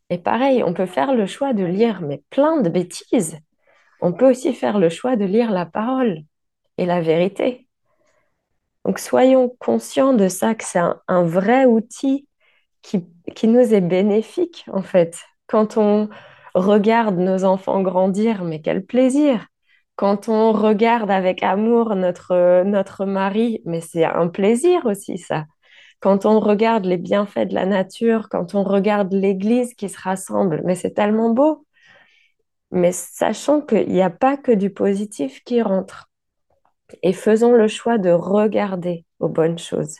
Et 0.09 0.17
pareil, 0.17 0.61
on 0.61 0.73
peut 0.73 0.85
faire 0.85 1.15
le 1.15 1.25
choix 1.25 1.53
de 1.53 1.63
lire, 1.63 2.01
mais 2.01 2.21
plein 2.31 2.59
de 2.59 2.67
bêtises. 2.67 3.37
On 4.01 4.11
peut 4.11 4.31
aussi 4.31 4.53
faire 4.53 4.79
le 4.79 4.89
choix 4.89 5.15
de 5.15 5.23
lire 5.23 5.51
la 5.51 5.65
parole 5.65 6.23
et 6.77 6.85
la 6.85 6.99
vérité. 6.99 7.69
Donc 8.83 8.99
soyons 8.99 9.47
conscients 9.59 10.11
de 10.11 10.27
ça, 10.27 10.55
que 10.55 10.65
c'est 10.65 10.81
un 11.07 11.23
vrai 11.23 11.63
outil 11.63 12.27
qui, 12.81 13.05
qui 13.35 13.47
nous 13.47 13.73
est 13.73 13.81
bénéfique, 13.81 14.65
en 14.71 14.81
fait. 14.81 15.19
Quand 15.47 15.77
on 15.77 16.09
regarde 16.55 17.17
nos 17.17 17.43
enfants 17.43 17.81
grandir, 17.81 18.43
mais 18.43 18.61
quel 18.61 18.85
plaisir! 18.85 19.47
Quand 19.95 20.29
on 20.29 20.53
regarde 20.53 21.11
avec 21.11 21.43
amour 21.43 21.95
notre, 21.95 22.63
notre 22.63 23.05
mari, 23.05 23.61
mais 23.65 23.81
c'est 23.81 24.05
un 24.05 24.29
plaisir 24.29 24.85
aussi, 24.85 25.17
ça. 25.17 25.45
Quand 25.99 26.25
on 26.25 26.39
regarde 26.39 26.85
les 26.85 26.97
bienfaits 26.97 27.49
de 27.49 27.53
la 27.53 27.65
nature, 27.65 28.29
quand 28.29 28.55
on 28.55 28.63
regarde 28.63 29.11
l'Église 29.13 29.73
qui 29.73 29.89
se 29.89 29.99
rassemble, 29.99 30.61
mais 30.63 30.75
c'est 30.75 30.93
tellement 30.93 31.31
beau. 31.31 31.65
Mais 32.71 32.91
sachant 32.93 33.61
qu'il 33.61 33.89
n'y 33.89 34.01
a 34.01 34.09
pas 34.09 34.37
que 34.37 34.51
du 34.51 34.69
positif 34.69 35.43
qui 35.43 35.61
rentre. 35.61 36.09
Et 37.03 37.13
faisons 37.13 37.51
le 37.53 37.67
choix 37.67 37.97
de 37.97 38.09
regarder 38.11 39.05
aux 39.19 39.29
bonnes 39.29 39.59
choses. 39.59 39.97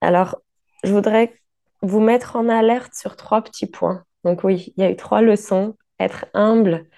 Alors, 0.00 0.40
je 0.84 0.92
voudrais 0.92 1.39
vous 1.82 2.00
mettre 2.00 2.36
en 2.36 2.48
alerte 2.48 2.94
sur 2.94 3.16
trois 3.16 3.42
petits 3.42 3.66
points. 3.66 4.04
Donc 4.24 4.44
oui, 4.44 4.72
il 4.76 4.82
y 4.82 4.86
a 4.86 4.90
eu 4.90 4.96
trois 4.96 5.22
leçons. 5.22 5.76
Être 5.98 6.26
humble, 6.32 6.88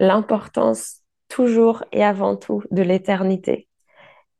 l'importance 0.00 1.02
toujours 1.28 1.84
et 1.92 2.02
avant 2.02 2.36
tout 2.36 2.62
de 2.70 2.82
l'éternité. 2.82 3.68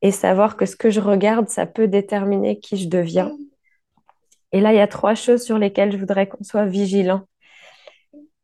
Et 0.02 0.10
savoir 0.10 0.56
que 0.56 0.66
ce 0.66 0.76
que 0.76 0.90
je 0.90 1.00
regarde, 1.00 1.48
ça 1.48 1.66
peut 1.66 1.88
déterminer 1.88 2.58
qui 2.60 2.76
je 2.76 2.88
deviens. 2.88 3.32
Et 4.52 4.60
là, 4.60 4.72
il 4.72 4.76
y 4.76 4.80
a 4.80 4.86
trois 4.86 5.14
choses 5.14 5.42
sur 5.42 5.58
lesquelles 5.58 5.92
je 5.92 5.96
voudrais 5.96 6.28
qu'on 6.28 6.44
soit 6.44 6.66
vigilant. 6.66 7.22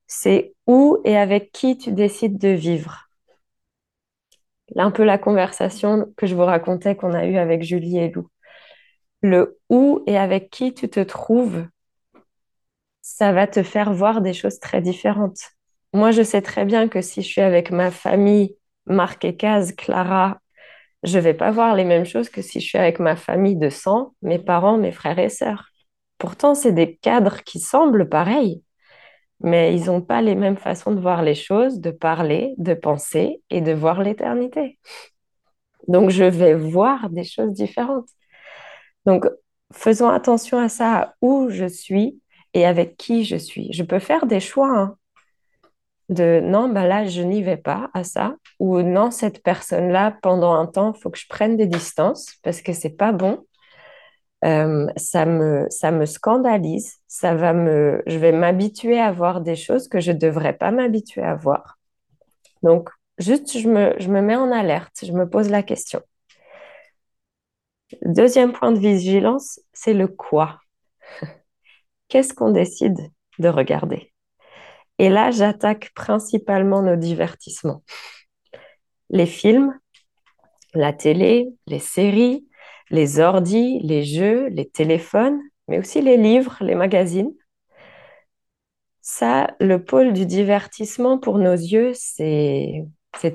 C'est 0.06 0.54
où 0.66 0.98
et 1.04 1.16
avec 1.16 1.52
qui 1.52 1.78
tu 1.78 1.92
décides 1.92 2.38
de 2.38 2.48
vivre. 2.48 3.08
Là, 4.74 4.84
un 4.84 4.90
peu 4.90 5.04
la 5.04 5.18
conversation 5.18 6.06
que 6.16 6.26
je 6.26 6.34
vous 6.34 6.44
racontais 6.44 6.96
qu'on 6.96 7.12
a 7.12 7.26
eue 7.26 7.36
avec 7.36 7.62
Julie 7.62 7.98
et 7.98 8.10
Lou 8.10 8.28
le 9.22 9.58
où 9.68 10.02
et 10.06 10.18
avec 10.18 10.50
qui 10.50 10.74
tu 10.74 10.88
te 10.88 11.00
trouves, 11.00 11.64
ça 13.02 13.32
va 13.32 13.46
te 13.46 13.62
faire 13.62 13.92
voir 13.92 14.20
des 14.20 14.32
choses 14.32 14.60
très 14.60 14.80
différentes. 14.80 15.40
Moi, 15.92 16.10
je 16.10 16.22
sais 16.22 16.42
très 16.42 16.64
bien 16.64 16.88
que 16.88 17.00
si 17.00 17.22
je 17.22 17.26
suis 17.26 17.40
avec 17.40 17.70
ma 17.70 17.90
famille, 17.90 18.56
Marc 18.86 19.24
et 19.24 19.36
Case, 19.36 19.72
Clara, 19.72 20.38
je 21.02 21.18
vais 21.18 21.34
pas 21.34 21.50
voir 21.50 21.74
les 21.74 21.84
mêmes 21.84 22.04
choses 22.04 22.28
que 22.28 22.42
si 22.42 22.60
je 22.60 22.66
suis 22.66 22.78
avec 22.78 23.00
ma 23.00 23.16
famille 23.16 23.56
de 23.56 23.70
sang, 23.70 24.14
mes 24.22 24.38
parents, 24.38 24.78
mes 24.78 24.92
frères 24.92 25.18
et 25.18 25.28
sœurs. 25.28 25.68
Pourtant, 26.18 26.54
c'est 26.54 26.72
des 26.72 26.96
cadres 26.96 27.42
qui 27.42 27.58
semblent 27.60 28.08
pareils, 28.08 28.62
mais 29.40 29.74
ils 29.74 29.86
n'ont 29.86 30.02
pas 30.02 30.20
les 30.20 30.34
mêmes 30.34 30.56
façons 30.56 30.92
de 30.92 31.00
voir 31.00 31.22
les 31.22 31.34
choses, 31.34 31.80
de 31.80 31.90
parler, 31.90 32.54
de 32.58 32.74
penser 32.74 33.42
et 33.50 33.62
de 33.62 33.72
voir 33.72 34.02
l'éternité. 34.02 34.78
Donc, 35.88 36.10
je 36.10 36.24
vais 36.24 36.54
voir 36.54 37.08
des 37.10 37.24
choses 37.24 37.52
différentes. 37.54 38.08
Donc, 39.10 39.26
faisons 39.72 40.08
attention 40.08 40.58
à 40.60 40.68
ça, 40.68 41.16
où 41.20 41.50
je 41.50 41.66
suis 41.66 42.20
et 42.54 42.64
avec 42.64 42.96
qui 42.96 43.24
je 43.24 43.34
suis. 43.34 43.72
Je 43.72 43.82
peux 43.82 43.98
faire 43.98 44.26
des 44.26 44.38
choix 44.38 44.70
hein, 44.70 44.96
de 46.10 46.38
non, 46.40 46.68
ben 46.68 46.86
là, 46.86 47.06
je 47.06 47.20
n'y 47.20 47.42
vais 47.42 47.56
pas 47.56 47.90
à 47.92 48.04
ça, 48.04 48.36
ou 48.60 48.82
non, 48.82 49.10
cette 49.10 49.42
personne-là, 49.42 50.16
pendant 50.22 50.54
un 50.54 50.66
temps, 50.66 50.92
il 50.96 51.00
faut 51.00 51.10
que 51.10 51.18
je 51.18 51.26
prenne 51.28 51.56
des 51.56 51.66
distances 51.66 52.36
parce 52.44 52.62
que 52.62 52.72
c'est 52.72 52.96
pas 52.96 53.10
bon. 53.10 53.44
Euh, 54.44 54.86
ça 54.94 55.26
me, 55.26 56.06
scandalise, 56.06 56.98
ça 57.08 57.34
va 57.34 57.52
me, 57.52 58.04
je 58.06 58.16
vais 58.16 58.30
m'habituer 58.30 59.00
à 59.00 59.10
voir 59.10 59.40
des 59.40 59.56
choses 59.56 59.88
que 59.88 59.98
je 59.98 60.12
ne 60.12 60.18
devrais 60.18 60.52
pas 60.52 60.70
m'habituer 60.70 61.22
à 61.22 61.34
voir. 61.34 61.80
Donc, 62.62 62.90
juste, 63.18 63.58
je 63.58 63.68
me 63.68 64.20
mets 64.20 64.36
en 64.36 64.52
alerte, 64.52 65.04
je 65.04 65.12
me 65.12 65.28
pose 65.28 65.50
la 65.50 65.64
question. 65.64 66.00
Deuxième 68.02 68.52
point 68.52 68.72
de 68.72 68.78
vigilance, 68.78 69.60
c'est 69.72 69.94
le 69.94 70.06
quoi. 70.08 70.60
Qu'est-ce 72.08 72.34
qu'on 72.34 72.50
décide 72.50 72.98
de 73.38 73.48
regarder? 73.48 74.12
Et 74.98 75.08
là, 75.08 75.30
j'attaque 75.30 75.90
principalement 75.94 76.82
nos 76.82 76.96
divertissements. 76.96 77.82
Les 79.08 79.26
films, 79.26 79.78
la 80.74 80.92
télé, 80.92 81.48
les 81.66 81.78
séries, 81.78 82.46
les 82.90 83.18
ordis, 83.18 83.80
les 83.82 84.04
jeux, 84.04 84.48
les 84.48 84.68
téléphones, 84.68 85.40
mais 85.68 85.78
aussi 85.78 86.00
les 86.00 86.16
livres, 86.16 86.58
les 86.60 86.74
magazines. 86.74 87.32
Ça, 89.00 89.56
le 89.60 89.82
pôle 89.82 90.12
du 90.12 90.26
divertissement 90.26 91.18
pour 91.18 91.38
nos 91.38 91.54
yeux, 91.54 91.92
c'est 91.94 92.86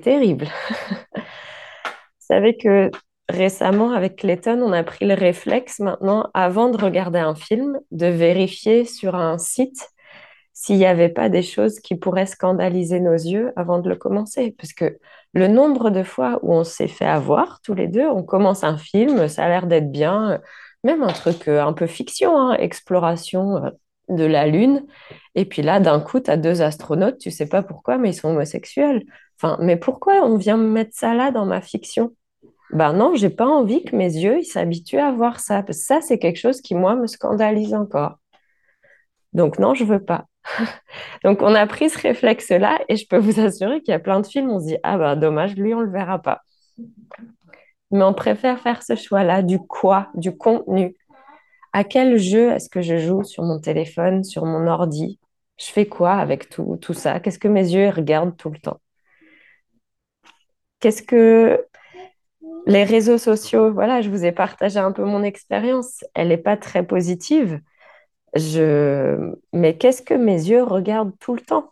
terrible. 0.01 0.47
Savez 2.19 2.57
que 2.57 2.91
récemment, 3.29 3.91
avec 3.91 4.17
Clayton, 4.17 4.61
on 4.61 4.71
a 4.73 4.83
pris 4.83 5.05
le 5.05 5.13
réflexe 5.13 5.79
maintenant, 5.79 6.29
avant 6.33 6.69
de 6.69 6.77
regarder 6.77 7.19
un 7.19 7.35
film, 7.35 7.79
de 7.91 8.07
vérifier 8.07 8.85
sur 8.85 9.15
un 9.15 9.38
site 9.38 9.89
s'il 10.53 10.77
n'y 10.77 10.85
avait 10.85 11.09
pas 11.09 11.27
des 11.29 11.43
choses 11.43 11.79
qui 11.79 11.95
pourraient 11.95 12.25
scandaliser 12.25 13.01
nos 13.01 13.13
yeux 13.13 13.51
avant 13.57 13.79
de 13.79 13.89
le 13.89 13.97
commencer. 13.97 14.55
Parce 14.57 14.73
que 14.73 14.97
le 15.33 15.47
nombre 15.47 15.89
de 15.89 16.01
fois 16.01 16.39
où 16.43 16.53
on 16.53 16.63
s'est 16.63 16.88
fait 16.88 17.05
avoir, 17.05 17.59
tous 17.61 17.73
les 17.73 17.88
deux, 17.88 18.07
on 18.07 18.23
commence 18.23 18.63
un 18.63 18.77
film, 18.77 19.27
ça 19.27 19.43
a 19.43 19.49
l'air 19.49 19.67
d'être 19.67 19.91
bien, 19.91 20.39
même 20.85 21.03
un 21.03 21.11
truc 21.11 21.49
euh, 21.49 21.61
un 21.61 21.73
peu 21.73 21.88
fiction, 21.88 22.38
hein, 22.39 22.55
exploration 22.57 23.65
euh, 23.65 23.69
de 24.07 24.23
la 24.23 24.47
Lune. 24.47 24.85
Et 25.35 25.45
puis 25.45 25.61
là, 25.61 25.79
d'un 25.81 25.99
coup, 25.99 26.21
tu 26.21 26.31
as 26.31 26.38
deux 26.38 26.61
astronautes, 26.61 27.17
tu 27.17 27.31
sais 27.31 27.47
pas 27.49 27.61
pourquoi, 27.63 27.97
mais 27.97 28.11
ils 28.11 28.13
sont 28.13 28.29
homosexuels. 28.29 29.03
Enfin, 29.38 29.57
mais 29.61 29.75
pourquoi 29.77 30.23
on 30.25 30.38
vient 30.38 30.57
me 30.57 30.69
mettre 30.69 30.95
ça 30.95 31.13
là 31.13 31.31
dans 31.31 31.45
ma 31.45 31.61
fiction? 31.61 32.13
Ben 32.75 32.91
non, 32.91 33.15
j'ai 33.15 33.29
pas 33.29 33.47
envie 33.47 33.85
que 33.85 33.95
mes 33.95 34.13
yeux 34.13 34.43
s'habituent 34.43 34.99
à 34.99 35.13
voir 35.13 35.39
ça. 35.39 35.63
Parce 35.63 35.79
que 35.79 35.85
ça, 35.85 36.01
c'est 36.01 36.19
quelque 36.19 36.38
chose 36.38 36.59
qui, 36.59 36.75
moi, 36.75 36.95
me 36.95 37.07
scandalise 37.07 37.73
encore. 37.73 38.17
Donc 39.31 39.59
non, 39.59 39.73
je 39.73 39.85
veux 39.85 40.03
pas. 40.03 40.25
Donc, 41.23 41.41
on 41.41 41.55
a 41.55 41.65
pris 41.67 41.89
ce 41.89 41.97
réflexe-là 41.99 42.79
et 42.89 42.97
je 42.97 43.07
peux 43.07 43.17
vous 43.17 43.39
assurer 43.39 43.81
qu'il 43.81 43.93
y 43.93 43.95
a 43.95 43.99
plein 43.99 44.19
de 44.19 44.27
films, 44.27 44.49
on 44.51 44.59
se 44.59 44.65
dit, 44.65 44.77
ah 44.83 44.97
ben 44.97 45.15
dommage, 45.15 45.55
lui, 45.55 45.73
on 45.73 45.79
le 45.79 45.89
verra 45.89 46.21
pas. 46.21 46.41
Mais 47.91 48.03
on 48.03 48.13
préfère 48.13 48.59
faire 48.59 48.83
ce 48.83 48.95
choix-là 48.95 49.41
du 49.41 49.57
quoi, 49.59 50.09
du 50.15 50.35
contenu. 50.35 50.95
À 51.73 51.85
quel 51.85 52.17
jeu 52.17 52.51
est-ce 52.51 52.69
que 52.69 52.81
je 52.81 52.97
joue 52.97 53.23
sur 53.23 53.43
mon 53.43 53.59
téléphone, 53.59 54.23
sur 54.25 54.45
mon 54.45 54.67
ordi? 54.67 55.19
Je 55.57 55.67
fais 55.67 55.85
quoi 55.85 56.13
avec 56.13 56.49
tout, 56.49 56.77
tout 56.81 56.93
ça? 56.93 57.21
Qu'est-ce 57.21 57.39
que 57.39 57.47
mes 57.47 57.73
yeux 57.73 57.89
regardent 57.89 58.35
tout 58.35 58.49
le 58.49 58.59
temps? 58.59 58.79
Qu'est-ce 60.79 61.03
que 61.03 61.65
les 62.65 62.84
réseaux 62.84 63.17
sociaux, 63.17 63.71
voilà, 63.71 64.01
je 64.01 64.10
vous 64.10 64.25
ai 64.25 64.32
partagé 64.32 64.80
un 64.80 64.91
peu 64.91 65.04
mon 65.04 65.23
expérience. 65.23 66.04
Elle 66.13 66.30
n'est 66.30 66.38
pas 66.38 66.58
très 66.58 66.86
positive. 66.86 67.62
Je... 68.36 69.34
Mais 69.54 69.78
qu'est-ce 69.78 70.01
que 70.01 70.13
mes 70.13 70.49
yeux 70.49 70.63
regardent 70.63 71.17
tout 71.19 71.36
le 71.36 71.41
temps? 71.41 71.71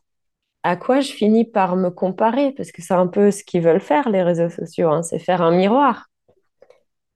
À 0.63 0.77
quoi 0.77 1.01
je 1.01 1.11
finis 1.11 1.45
par 1.45 1.75
me 1.75 1.89
comparer? 1.89 2.53
Parce 2.53 2.71
que 2.71 2.81
c'est 2.81 2.93
un 2.93 3.07
peu 3.07 3.31
ce 3.31 3.43
qu'ils 3.43 3.61
veulent 3.61 3.81
faire, 3.81 4.09
les 4.09 4.23
réseaux 4.23 4.49
sociaux, 4.49 4.89
hein, 4.89 5.03
c'est 5.03 5.19
faire 5.19 5.41
un 5.41 5.51
miroir. 5.51 6.07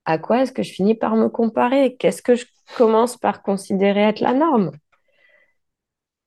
À 0.05 0.17
quoi 0.17 0.41
est-ce 0.41 0.51
que 0.51 0.63
je 0.63 0.73
finis 0.73 0.95
par 0.95 1.15
me 1.15 1.29
comparer? 1.29 1.95
Qu'est-ce 1.95 2.21
que 2.21 2.35
je 2.35 2.45
commence 2.77 3.15
par 3.17 3.41
considérer 3.41 4.01
être 4.01 4.19
la 4.19 4.33
norme? 4.33 4.71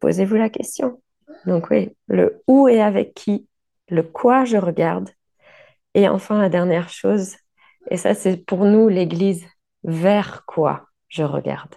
Posez-vous 0.01 0.37
la 0.37 0.49
question. 0.49 1.03
Donc 1.47 1.69
oui, 1.71 1.91
le 2.07 2.43
où 2.47 2.69
et 2.69 2.81
avec 2.81 3.15
qui, 3.15 3.47
le 3.89 4.03
quoi 4.03 4.45
je 4.45 4.57
regarde? 4.57 5.11
Et 5.95 6.09
enfin, 6.09 6.39
la 6.39 6.49
dernière 6.49 6.89
chose, 6.89 7.37
et 7.91 7.97
ça 7.97 8.15
c'est 8.15 8.37
pour 8.37 8.65
nous 8.65 8.89
l'Église, 8.89 9.47
vers 9.83 10.45
quoi 10.47 10.87
je 11.09 11.23
regarde? 11.23 11.75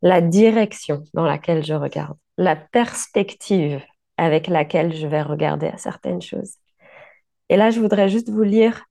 La 0.00 0.20
direction 0.20 1.04
dans 1.14 1.24
laquelle 1.24 1.64
je 1.64 1.74
regarde, 1.74 2.16
la 2.38 2.56
perspective 2.56 3.80
avec 4.16 4.46
laquelle 4.46 4.94
je 4.94 5.06
vais 5.06 5.22
regarder 5.22 5.68
à 5.68 5.78
certaines 5.78 6.22
choses. 6.22 6.56
Et 7.48 7.56
là, 7.56 7.70
je 7.70 7.80
voudrais 7.80 8.08
juste 8.08 8.30
vous 8.30 8.42
lire 8.42 8.84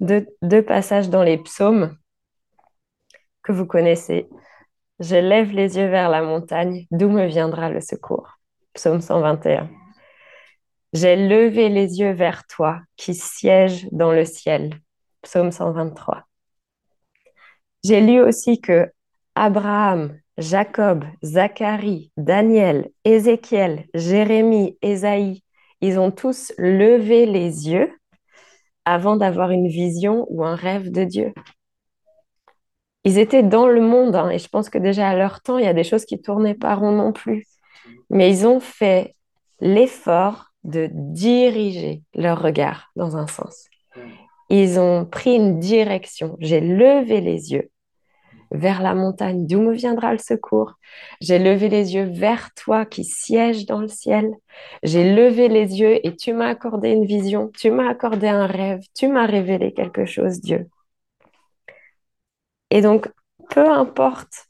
deux, 0.00 0.62
passages 0.62 1.08
dans 1.08 1.22
les 1.22 1.38
psaumes 1.38 1.96
que 3.42 3.52
vous 3.52 3.66
connaissez. 3.66 4.28
Je 4.98 5.16
lève 5.16 5.52
les 5.52 5.76
yeux 5.76 5.88
vers 5.88 6.08
la 6.08 6.22
montagne, 6.22 6.86
d'où 6.90 7.08
me 7.08 7.26
viendra 7.26 7.70
le 7.70 7.80
secours? 7.80 8.38
Psaume 8.74 9.00
121. 9.00 9.81
J'ai 10.92 11.16
levé 11.16 11.70
les 11.70 12.00
yeux 12.00 12.12
vers 12.12 12.46
toi 12.46 12.80
qui 12.96 13.14
sièges 13.14 13.88
dans 13.92 14.12
le 14.12 14.26
ciel. 14.26 14.78
Psaume 15.22 15.50
123. 15.50 16.24
J'ai 17.82 18.00
lu 18.02 18.20
aussi 18.20 18.60
que 18.60 18.90
Abraham, 19.34 20.18
Jacob, 20.36 21.04
Zacharie, 21.24 22.12
Daniel, 22.18 22.90
Ézéchiel, 23.04 23.86
Jérémie, 23.94 24.76
Ésaïe, 24.82 25.42
ils 25.80 25.98
ont 25.98 26.10
tous 26.10 26.52
levé 26.58 27.24
les 27.24 27.70
yeux 27.70 27.90
avant 28.84 29.16
d'avoir 29.16 29.50
une 29.50 29.68
vision 29.68 30.26
ou 30.28 30.44
un 30.44 30.54
rêve 30.54 30.90
de 30.90 31.04
Dieu. 31.04 31.32
Ils 33.04 33.18
étaient 33.18 33.42
dans 33.42 33.66
le 33.66 33.80
monde, 33.80 34.14
hein, 34.14 34.28
et 34.28 34.38
je 34.38 34.48
pense 34.48 34.68
que 34.68 34.78
déjà 34.78 35.08
à 35.08 35.16
leur 35.16 35.40
temps, 35.40 35.58
il 35.58 35.64
y 35.64 35.68
a 35.68 35.74
des 35.74 35.84
choses 35.84 36.04
qui 36.04 36.20
tournaient 36.20 36.54
pas 36.54 36.74
rond 36.74 36.92
non 36.92 37.12
plus. 37.12 37.46
Mais 38.10 38.30
ils 38.30 38.46
ont 38.46 38.60
fait 38.60 39.16
l'effort 39.60 40.51
de 40.64 40.88
diriger 40.92 42.02
leur 42.14 42.40
regard 42.40 42.90
dans 42.96 43.16
un 43.16 43.26
sens. 43.26 43.68
Ils 44.48 44.78
ont 44.78 45.06
pris 45.06 45.34
une 45.34 45.58
direction. 45.58 46.36
J'ai 46.40 46.60
levé 46.60 47.20
les 47.20 47.52
yeux 47.52 47.70
vers 48.52 48.82
la 48.82 48.94
montagne, 48.94 49.46
d'où 49.46 49.60
me 49.62 49.72
viendra 49.72 50.12
le 50.12 50.18
secours. 50.18 50.74
J'ai 51.20 51.38
levé 51.38 51.68
les 51.68 51.94
yeux 51.94 52.04
vers 52.04 52.52
toi 52.54 52.84
qui 52.84 53.04
sièges 53.04 53.64
dans 53.66 53.80
le 53.80 53.88
ciel. 53.88 54.30
J'ai 54.82 55.14
levé 55.14 55.48
les 55.48 55.80
yeux 55.80 56.06
et 56.06 56.14
tu 56.16 56.34
m'as 56.34 56.48
accordé 56.48 56.90
une 56.90 57.06
vision, 57.06 57.50
tu 57.56 57.70
m'as 57.70 57.88
accordé 57.88 58.28
un 58.28 58.46
rêve, 58.46 58.80
tu 58.94 59.08
m'as 59.08 59.26
révélé 59.26 59.72
quelque 59.72 60.04
chose, 60.04 60.40
Dieu. 60.40 60.68
Et 62.70 62.80
donc, 62.82 63.10
peu 63.50 63.68
importe 63.70 64.48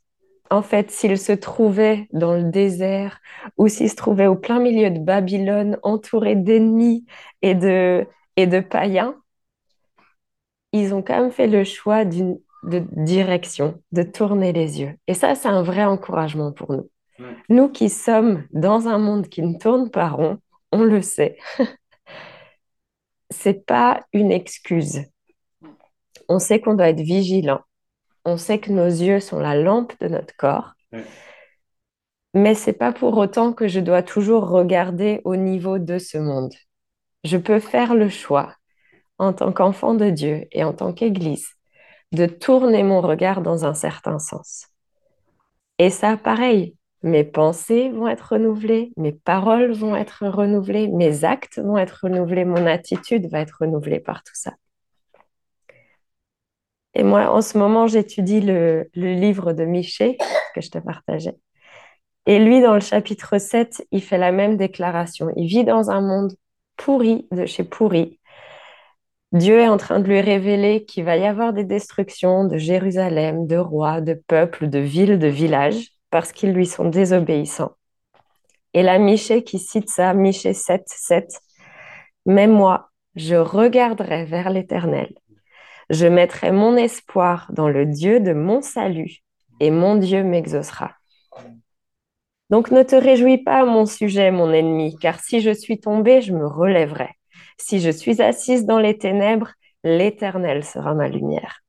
en 0.53 0.63
fait 0.63 0.91
s'il 0.91 1.19
se 1.19 1.33
trouvait 1.33 2.09
dans 2.13 2.35
le 2.35 2.45
désert 2.45 3.21
ou 3.57 3.69
s'il 3.69 3.91
se 3.91 3.97
trouvait 3.97 4.27
au 4.27 4.37
plein 4.37 4.61
milieu 4.61 4.91
de 4.91 4.99
Babylone, 4.99 5.79
entouré 5.83 6.37
d'ennemis 6.37 7.07
et 7.41 7.55
de, 7.55 8.07
et 8.37 8.47
de 8.47 8.61
païens, 8.61 9.17
ils 10.73 10.95
ont 10.95 11.03
quand 11.03 11.21
même 11.21 11.33
fait 11.33 11.47
le 11.47 11.65
choix 11.65 12.05
d'une 12.05 12.39
de 12.65 12.85
direction, 12.93 13.83
de 13.91 14.05
tourner 14.05 14.53
les 14.53 14.81
yeux. 14.81 14.97
Et 15.09 15.15
ça, 15.15 15.35
c'est 15.35 15.49
un 15.49 15.63
vrai 15.63 15.85
encouragement 15.85 16.53
pour 16.53 16.73
nous. 16.73 16.89
Nous 17.49 17.69
qui 17.69 17.89
sommes 17.89 18.45
dans 18.53 18.87
un 18.87 18.99
monde 18.99 19.29
qui 19.29 19.43
ne 19.43 19.59
tourne 19.59 19.91
pas 19.91 20.09
rond, 20.09 20.39
on 20.71 20.83
le 20.83 21.03
sait. 21.03 21.39
c'est 23.31 23.67
pas 23.67 24.01
une 24.13 24.31
excuse. 24.31 25.01
On 26.29 26.39
sait 26.39 26.61
qu'on 26.61 26.75
doit 26.75 26.91
être 26.91 27.01
vigilant. 27.01 27.63
On 28.25 28.37
sait 28.37 28.59
que 28.61 28.71
nos 28.73 28.87
yeux 28.87 29.21
sont 29.21 29.41
la 29.41 29.55
lampe 29.57 29.93
de 30.01 30.09
notre 30.09 30.37
corps. 30.37 30.73
Mais 32.35 32.55
c'est 32.55 32.73
pas 32.73 32.93
pour 32.93 33.17
autant 33.19 33.53
que 33.53 33.69
je 33.69 33.81
dois 33.81 34.03
toujours 34.03 34.49
regarder 34.49 35.21
au 35.25 35.37
niveau 35.37 35.79
de 35.79 35.99
ce 35.99 36.19
monde. 36.19 36.55
Je 37.25 37.37
peux 37.37 37.61
faire 37.61 37.95
le 37.95 38.09
choix 38.09 38.55
en 39.19 39.33
tant 39.33 39.53
qu'enfant 39.53 39.95
de 39.95 40.11
Dieu 40.11 40.47
et 40.53 40.65
en 40.65 40.73
tant 40.73 40.93
qu'Église 40.93 41.49
de 42.13 42.27
tourner 42.27 42.83
mon 42.83 43.01
regard 43.01 43.41
dans 43.43 43.65
un 43.65 43.75
certain 43.75 44.19
sens. 44.19 44.67
Et 45.79 45.91
ça, 45.91 46.17
pareil, 46.17 46.77
mes 47.03 47.25
pensées 47.25 47.91
vont 47.91 48.07
être 48.07 48.33
renouvelées, 48.33 48.93
mes 48.97 49.13
paroles 49.13 49.73
vont 49.73 49.97
être 49.97 50.27
renouvelées, 50.27 50.89
mes 50.89 51.25
actes 51.25 51.59
vont 51.59 51.79
être 51.79 52.01
renouvelés, 52.03 52.45
mon 52.45 52.67
attitude 52.67 53.27
va 53.31 53.41
être 53.41 53.59
renouvelée 53.61 54.01
par 54.01 54.23
tout 54.23 54.35
ça. 54.35 54.53
Et 56.95 57.03
moi, 57.03 57.31
en 57.31 57.41
ce 57.41 57.57
moment, 57.57 57.87
j'étudie 57.87 58.41
le, 58.41 58.91
livre 58.95 59.53
de 59.53 59.65
Miché 59.65 60.19
que 60.55 60.61
je 60.61 60.71
te 60.71 60.79
partageais. 60.79 61.37
Et 62.27 62.39
lui, 62.39 62.61
dans 62.61 62.75
le 62.75 62.81
chapitre 62.81 63.39
7, 63.39 63.87
il 63.91 64.03
fait 64.03 64.19
la 64.19 64.33
même 64.33 64.57
déclaration. 64.57 65.29
Il 65.37 65.47
vit 65.47 65.65
dans 65.65 65.91
un 65.91 66.01
monde 66.01 66.35
pourri 66.77 67.27
de 67.33 67.47
chez 67.47 67.65
pourri. 67.65 68.21
Dieu 69.33 69.61
est 69.61 69.69
en 69.69 69.79
train 69.79 69.99
de 70.01 70.07
lui 70.07 70.21
révéler 70.21 70.85
qu'il 70.85 71.05
va 71.05 71.17
y 71.17 71.25
avoir 71.25 71.55
des 71.55 71.65
destructions 71.65 72.45
de 72.45 72.59
Jérusalem, 72.59 73.47
de 73.47 73.57
rois, 73.57 74.03
de 74.03 74.15
peuples, 74.15 74.69
de 74.69 74.79
villes, 74.79 75.19
de 75.19 75.27
villages, 75.27 75.89
parce 76.11 76.33
qu'ils 76.33 76.53
lui 76.53 76.67
sont 76.67 76.85
désobéissants. 76.85 77.73
Et 78.75 78.83
la 78.83 78.99
Michée 78.99 79.43
qui 79.43 79.59
cite 79.59 79.89
ça, 79.89 80.13
Michée 80.13 80.53
7, 80.53 80.83
7, 80.87 81.31
Mais 82.27 82.47
moi, 82.47 82.91
je 83.15 83.37
regarderai 83.37 84.25
vers 84.27 84.51
l'Éternel. 84.51 85.13
Je 85.93 86.07
mettrai 86.07 86.53
mon 86.53 86.75
espoir 86.79 87.49
dans 87.53 87.69
le 87.69 87.85
Dieu 87.85 88.19
de 88.19 88.33
mon 88.33 88.63
salut, 88.63 89.19
et 89.61 89.71
mon 89.71 89.97
Dieu 89.97 90.25
m'exaucera. 90.25 90.93
Donc 92.49 92.71
ne 92.71 92.83
te 92.83 92.97
réjouis 92.97 93.37
pas, 93.37 93.67
mon 93.67 93.85
sujet, 93.85 94.31
mon 94.31 94.55
ennemi, 94.55 94.97
car 94.97 95.21
si 95.21 95.43
je 95.43 95.51
suis 95.51 95.81
tombé, 95.81 96.23
je 96.23 96.33
me 96.33 96.47
relèverai. 96.47 97.11
Si 97.59 97.79
je 97.79 97.91
suis 97.91 98.23
assise 98.23 98.65
dans 98.65 98.79
les 98.79 98.97
ténèbres, 98.97 99.53
l'Éternel 99.85 100.65
sera 100.65 100.95
ma 100.95 101.09
lumière. 101.09 101.61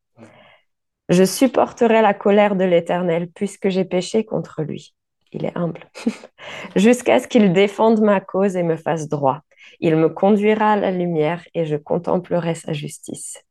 Je 1.09 1.25
supporterai 1.25 2.01
la 2.01 2.13
colère 2.13 2.55
de 2.55 2.63
l'Éternel 2.63 3.27
puisque 3.27 3.67
j'ai 3.67 3.83
péché 3.83 4.23
contre 4.23 4.63
lui. 4.63 4.95
Il 5.33 5.43
est 5.43 5.57
humble. 5.57 5.91
Jusqu'à 6.77 7.19
ce 7.19 7.27
qu'il 7.27 7.51
défende 7.51 7.99
ma 7.99 8.21
cause 8.21 8.55
et 8.55 8.63
me 8.63 8.77
fasse 8.77 9.09
droit. 9.09 9.41
Il 9.81 9.97
me 9.97 10.07
conduira 10.07 10.71
à 10.71 10.77
la 10.77 10.91
lumière 10.91 11.45
et 11.53 11.65
je 11.65 11.75
contemplerai 11.75 12.55
sa 12.55 12.71
justice. 12.71 13.43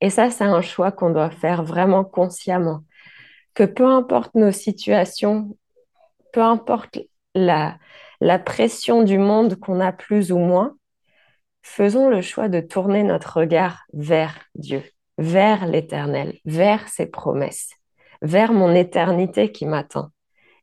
Et 0.00 0.10
ça, 0.10 0.30
c'est 0.30 0.44
un 0.44 0.62
choix 0.62 0.92
qu'on 0.92 1.10
doit 1.10 1.30
faire 1.30 1.62
vraiment 1.62 2.04
consciemment. 2.04 2.84
Que 3.54 3.64
peu 3.64 3.86
importe 3.86 4.34
nos 4.34 4.52
situations 4.52 5.56
peu 6.36 6.42
importe 6.42 6.98
la, 7.34 7.78
la 8.20 8.38
pression 8.38 9.02
du 9.02 9.16
monde 9.16 9.58
qu'on 9.58 9.80
a 9.80 9.90
plus 9.90 10.32
ou 10.32 10.38
moins, 10.38 10.76
faisons 11.62 12.10
le 12.10 12.20
choix 12.20 12.50
de 12.50 12.60
tourner 12.60 13.02
notre 13.04 13.38
regard 13.38 13.84
vers 13.94 14.38
Dieu, 14.54 14.82
vers 15.16 15.66
l'éternel, 15.66 16.38
vers 16.44 16.86
ses 16.88 17.06
promesses, 17.06 17.70
vers 18.20 18.52
mon 18.52 18.74
éternité 18.74 19.50
qui 19.50 19.64
m'attend. 19.64 20.10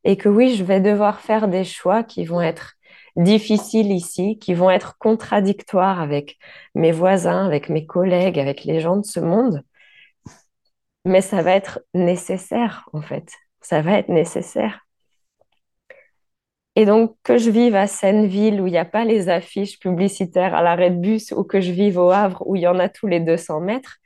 Et 0.04 0.16
que 0.16 0.30
oui, 0.30 0.56
je 0.56 0.64
vais 0.64 0.80
devoir 0.80 1.22
faire 1.22 1.48
des 1.48 1.64
choix 1.64 2.04
qui 2.04 2.24
vont 2.24 2.42
être 2.42 2.74
difficiles 3.16 3.92
ici, 3.92 4.38
qui 4.40 4.54
vont 4.54 4.72
être 4.72 4.98
contradictoires 4.98 6.02
avec 6.02 6.38
mes 6.76 6.92
voisins, 6.92 7.46
avec 7.46 7.70
mes 7.70 7.86
collègues, 7.86 8.40
avec 8.40 8.64
les 8.64 8.80
gens 8.80 8.98
de 8.98 9.06
ce 9.06 9.20
monde. 9.20 9.64
Mais 11.06 11.22
ça 11.22 11.42
va 11.42 11.52
être 11.52 11.82
nécessaire, 11.94 12.90
en 12.94 13.02
fait. 13.02 13.32
Ça 13.62 13.82
va 13.82 13.98
être 14.00 14.10
nécessaire. 14.10 14.86
Et 16.76 16.86
donc, 16.86 17.16
que 17.24 17.38
je 17.38 17.52
vive 17.52 17.76
à 17.76 17.88
Seineville 17.88 18.60
où 18.60 18.68
il 18.68 18.72
n'y 18.72 18.78
a 18.78 18.86
pas 18.86 19.06
les 19.06 19.30
affiches 19.30 19.80
publicitaires 19.80 20.56
à 20.56 20.64
l'arrêt 20.64 20.90
de 20.90 20.98
bus 20.98 21.32
ou 21.32 21.44
que 21.44 21.62
je 21.62 21.72
vive 21.72 22.00
au 22.00 22.10
Havre 22.10 22.42
où 22.48 22.56
il 22.56 22.64
y 22.64 22.68
en 22.68 22.80
a 22.80 22.90
tous 22.90 23.06
les 23.06 23.20
200 23.20 23.60
mètres, 23.60 23.98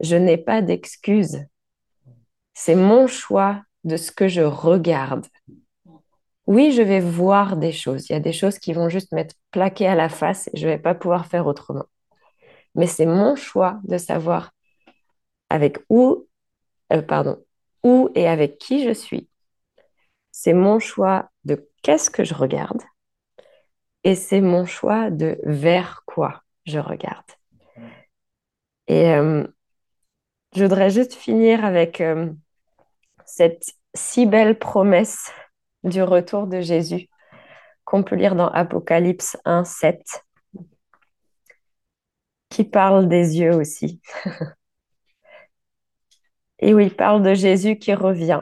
je 0.00 0.16
n'ai 0.16 0.38
pas 0.38 0.62
d'excuse. 0.62 1.44
C'est 2.54 2.76
mon 2.76 3.06
choix 3.06 3.62
de 3.84 3.96
ce 3.96 4.10
que 4.10 4.28
je 4.28 4.40
regarde. 4.40 5.26
Oui, 6.46 6.72
je 6.72 6.82
vais 6.82 7.00
voir 7.00 7.56
des 7.56 7.72
choses. 7.72 8.08
Il 8.08 8.12
y 8.12 8.16
a 8.16 8.20
des 8.20 8.32
choses 8.32 8.58
qui 8.58 8.72
vont 8.72 8.88
juste 8.88 9.12
m'être 9.12 9.34
plaquées 9.50 9.86
à 9.86 9.94
la 9.94 10.08
face 10.08 10.48
et 10.52 10.58
je 10.58 10.66
ne 10.66 10.72
vais 10.72 10.78
pas 10.78 10.94
pouvoir 10.94 11.26
faire 11.26 11.46
autrement. 11.46 11.86
Mais 12.74 12.86
c'est 12.86 13.06
mon 13.06 13.36
choix 13.36 13.80
de 13.84 13.98
savoir 13.98 14.52
avec 15.50 15.78
où, 15.88 16.26
euh, 16.92 17.02
pardon, 17.02 17.38
où 17.82 18.10
et 18.14 18.28
avec 18.28 18.58
qui 18.58 18.84
je 18.84 18.92
suis. 18.92 19.28
C'est 20.32 20.52
mon 20.54 20.80
choix 20.80 21.30
de 21.44 21.68
qu'est-ce 21.82 22.10
que 22.10 22.24
je 22.24 22.34
regarde 22.34 22.82
et 24.04 24.14
c'est 24.14 24.40
mon 24.42 24.66
choix 24.66 25.10
de 25.10 25.38
vers 25.44 26.02
quoi 26.06 26.42
je 26.66 26.78
regarde. 26.78 27.24
Et 28.86 29.10
euh, 29.14 29.46
je 30.54 30.62
voudrais 30.62 30.90
juste 30.90 31.14
finir 31.14 31.64
avec 31.64 32.00
euh, 32.00 32.30
cette 33.24 33.64
si 33.94 34.26
belle 34.26 34.58
promesse 34.58 35.30
du 35.84 36.02
retour 36.02 36.46
de 36.46 36.60
Jésus 36.60 37.08
qu'on 37.84 38.02
peut 38.02 38.16
lire 38.16 38.34
dans 38.34 38.48
Apocalypse 38.48 39.36
1, 39.44 39.64
7, 39.64 40.24
qui 42.48 42.64
parle 42.64 43.08
des 43.08 43.38
yeux 43.38 43.54
aussi. 43.54 44.00
Et 46.58 46.72
où 46.72 46.80
il 46.80 46.94
parle 46.94 47.22
de 47.22 47.34
Jésus 47.34 47.78
qui 47.78 47.92
revient, 47.92 48.40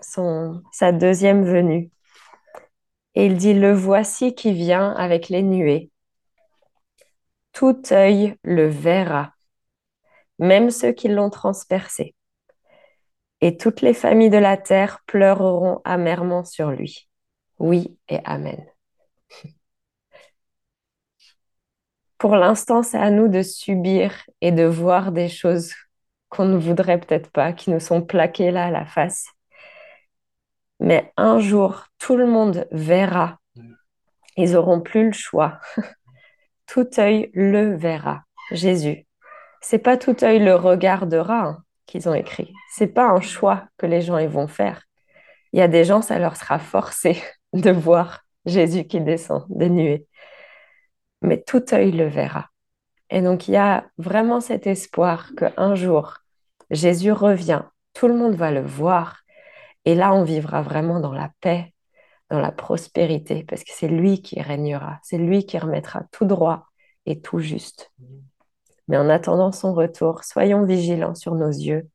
sa 0.00 0.92
deuxième 0.92 1.44
venue. 1.44 1.90
Et 3.14 3.26
il 3.26 3.36
dit, 3.36 3.52
le 3.52 3.72
voici 3.72 4.34
qui 4.34 4.52
vient 4.52 4.92
avec 4.92 5.28
les 5.28 5.42
nuées. 5.42 5.90
Tout 7.52 7.82
œil 7.90 8.36
le 8.42 8.66
verra, 8.66 9.34
même 10.38 10.70
ceux 10.70 10.92
qui 10.92 11.08
l'ont 11.08 11.28
transpercé. 11.28 12.14
Et 13.42 13.58
toutes 13.58 13.82
les 13.82 13.92
familles 13.92 14.30
de 14.30 14.38
la 14.38 14.56
terre 14.56 15.00
pleureront 15.06 15.82
amèrement 15.84 16.44
sur 16.44 16.70
lui. 16.70 17.08
Oui 17.58 17.98
et 18.08 18.20
Amen. 18.24 18.64
Pour 22.18 22.36
l'instant, 22.36 22.82
c'est 22.82 22.98
à 22.98 23.10
nous 23.10 23.28
de 23.28 23.42
subir 23.42 24.14
et 24.40 24.52
de 24.52 24.64
voir 24.64 25.12
des 25.12 25.28
choses 25.28 25.74
qu'on 26.30 26.46
ne 26.46 26.56
voudrait 26.56 26.98
peut-être 26.98 27.30
pas, 27.30 27.52
qui 27.52 27.70
nous 27.70 27.80
sont 27.80 28.00
plaquées 28.00 28.50
là 28.50 28.64
à 28.66 28.70
la 28.70 28.86
face 28.86 29.26
mais 30.82 31.12
un 31.16 31.38
jour, 31.38 31.86
tout 31.98 32.16
le 32.16 32.26
monde 32.26 32.66
verra. 32.72 33.38
Ils 34.36 34.52
n'auront 34.52 34.80
plus 34.80 35.06
le 35.06 35.12
choix. 35.12 35.60
tout 36.66 36.88
œil 36.98 37.30
le 37.34 37.76
verra. 37.76 38.24
Jésus. 38.50 39.06
C'est 39.60 39.78
pas 39.78 39.96
tout 39.96 40.16
œil 40.24 40.40
le 40.40 40.56
regardera 40.56 41.38
hein, 41.38 41.64
qu'ils 41.86 42.08
ont 42.08 42.14
écrit. 42.14 42.52
C'est 42.74 42.88
pas 42.88 43.10
un 43.10 43.20
choix 43.20 43.64
que 43.78 43.86
les 43.86 44.02
gens 44.02 44.18
ils 44.18 44.28
vont 44.28 44.48
faire. 44.48 44.84
Il 45.52 45.58
y 45.58 45.62
a 45.62 45.68
des 45.68 45.84
gens, 45.84 46.02
ça 46.02 46.18
leur 46.18 46.36
sera 46.36 46.58
forcé 46.58 47.22
de 47.52 47.70
voir 47.70 48.22
Jésus 48.46 48.84
qui 48.84 49.00
descend 49.00 49.44
des 49.48 49.70
nuées. 49.70 50.06
Mais 51.20 51.42
tout 51.42 51.62
œil 51.72 51.92
le 51.92 52.06
verra. 52.06 52.48
Et 53.10 53.20
donc 53.20 53.48
il 53.48 53.52
y 53.52 53.56
a 53.56 53.86
vraiment 53.98 54.40
cet 54.40 54.66
espoir 54.66 55.30
qu'un 55.36 55.74
jour, 55.74 56.18
Jésus 56.70 57.12
revient, 57.12 57.62
tout 57.92 58.08
le 58.08 58.14
monde 58.14 58.34
va 58.34 58.50
le 58.50 58.62
voir 58.62 59.22
et 59.84 59.94
là, 59.94 60.14
on 60.14 60.22
vivra 60.22 60.62
vraiment 60.62 61.00
dans 61.00 61.12
la 61.12 61.30
paix, 61.40 61.74
dans 62.30 62.38
la 62.38 62.52
prospérité, 62.52 63.44
parce 63.44 63.64
que 63.64 63.72
c'est 63.74 63.88
lui 63.88 64.22
qui 64.22 64.40
régnera, 64.40 64.98
c'est 65.02 65.18
lui 65.18 65.44
qui 65.44 65.58
remettra 65.58 66.04
tout 66.12 66.24
droit 66.24 66.66
et 67.04 67.20
tout 67.20 67.40
juste. 67.40 67.90
Mais 68.88 68.96
en 68.96 69.08
attendant 69.08 69.52
son 69.52 69.74
retour, 69.74 70.24
soyons 70.24 70.64
vigilants 70.64 71.14
sur 71.14 71.34
nos 71.34 71.48
yeux 71.48 71.88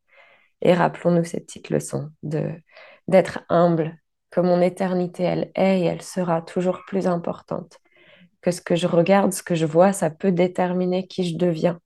et 0.61 0.73
rappelons-nous 0.73 1.23
cette 1.23 1.45
petite 1.45 1.69
leçon 1.69 2.11
de 2.23 2.51
d'être 3.07 3.39
humble, 3.49 3.97
que 4.31 4.41
mon 4.41 4.61
éternité, 4.61 5.23
elle 5.23 5.51
est 5.55 5.81
et 5.81 5.85
elle 5.85 6.01
sera 6.01 6.41
toujours 6.41 6.81
plus 6.87 7.07
importante. 7.07 7.79
Que 8.41 8.51
ce 8.51 8.61
que 8.61 8.75
je 8.75 8.87
regarde, 8.87 9.33
ce 9.33 9.43
que 9.43 9.55
je 9.55 9.65
vois, 9.65 9.93
ça 9.93 10.09
peut 10.09 10.31
déterminer 10.31 11.07
qui 11.07 11.23
je 11.29 11.37
deviens. 11.37 11.79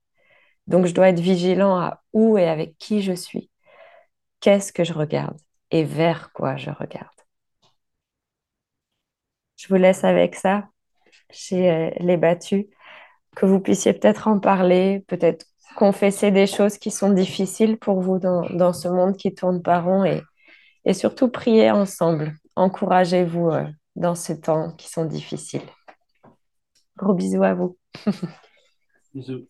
Donc 0.66 0.86
je 0.86 0.94
dois 0.94 1.08
être 1.10 1.20
vigilant 1.20 1.78
à 1.78 2.02
où 2.12 2.38
et 2.38 2.48
avec 2.48 2.76
qui 2.78 3.02
je 3.02 3.12
suis. 3.12 3.50
Qu'est-ce 4.40 4.72
que 4.72 4.84
je 4.84 4.92
regarde 4.92 5.38
et 5.70 5.84
vers 5.84 6.32
quoi 6.32 6.56
je 6.56 6.70
regarde. 6.70 7.08
Je 9.56 9.68
vous 9.68 9.76
laisse 9.76 10.04
avec 10.04 10.34
ça 10.34 10.68
chez 11.30 11.70
euh, 11.70 11.90
les 12.00 12.16
battus, 12.16 12.66
que 13.36 13.46
vous 13.46 13.60
puissiez 13.60 13.92
peut-être 13.92 14.28
en 14.28 14.38
parler, 14.38 15.04
peut-être 15.08 15.46
confesser 15.76 16.30
des 16.30 16.46
choses 16.46 16.78
qui 16.78 16.90
sont 16.90 17.10
difficiles 17.10 17.78
pour 17.78 18.00
vous 18.00 18.18
dans, 18.18 18.72
ce 18.72 18.88
monde 18.88 19.16
qui 19.16 19.34
tourne 19.34 19.62
par 19.62 19.84
rond 19.84 20.04
et, 20.04 20.22
et 20.84 20.94
surtout 20.94 21.28
prier 21.28 21.70
ensemble. 21.70 22.34
Encouragez-vous 22.56 23.48
euh, 23.48 23.66
dans 23.96 24.14
ces 24.14 24.40
temps 24.40 24.72
qui 24.72 24.90
sont 24.90 25.06
difficiles. 25.06 25.62
Gros 26.96 27.14
bisous 27.14 27.42
à 27.42 27.54
vous. 27.54 27.78
bisous. 29.14 29.46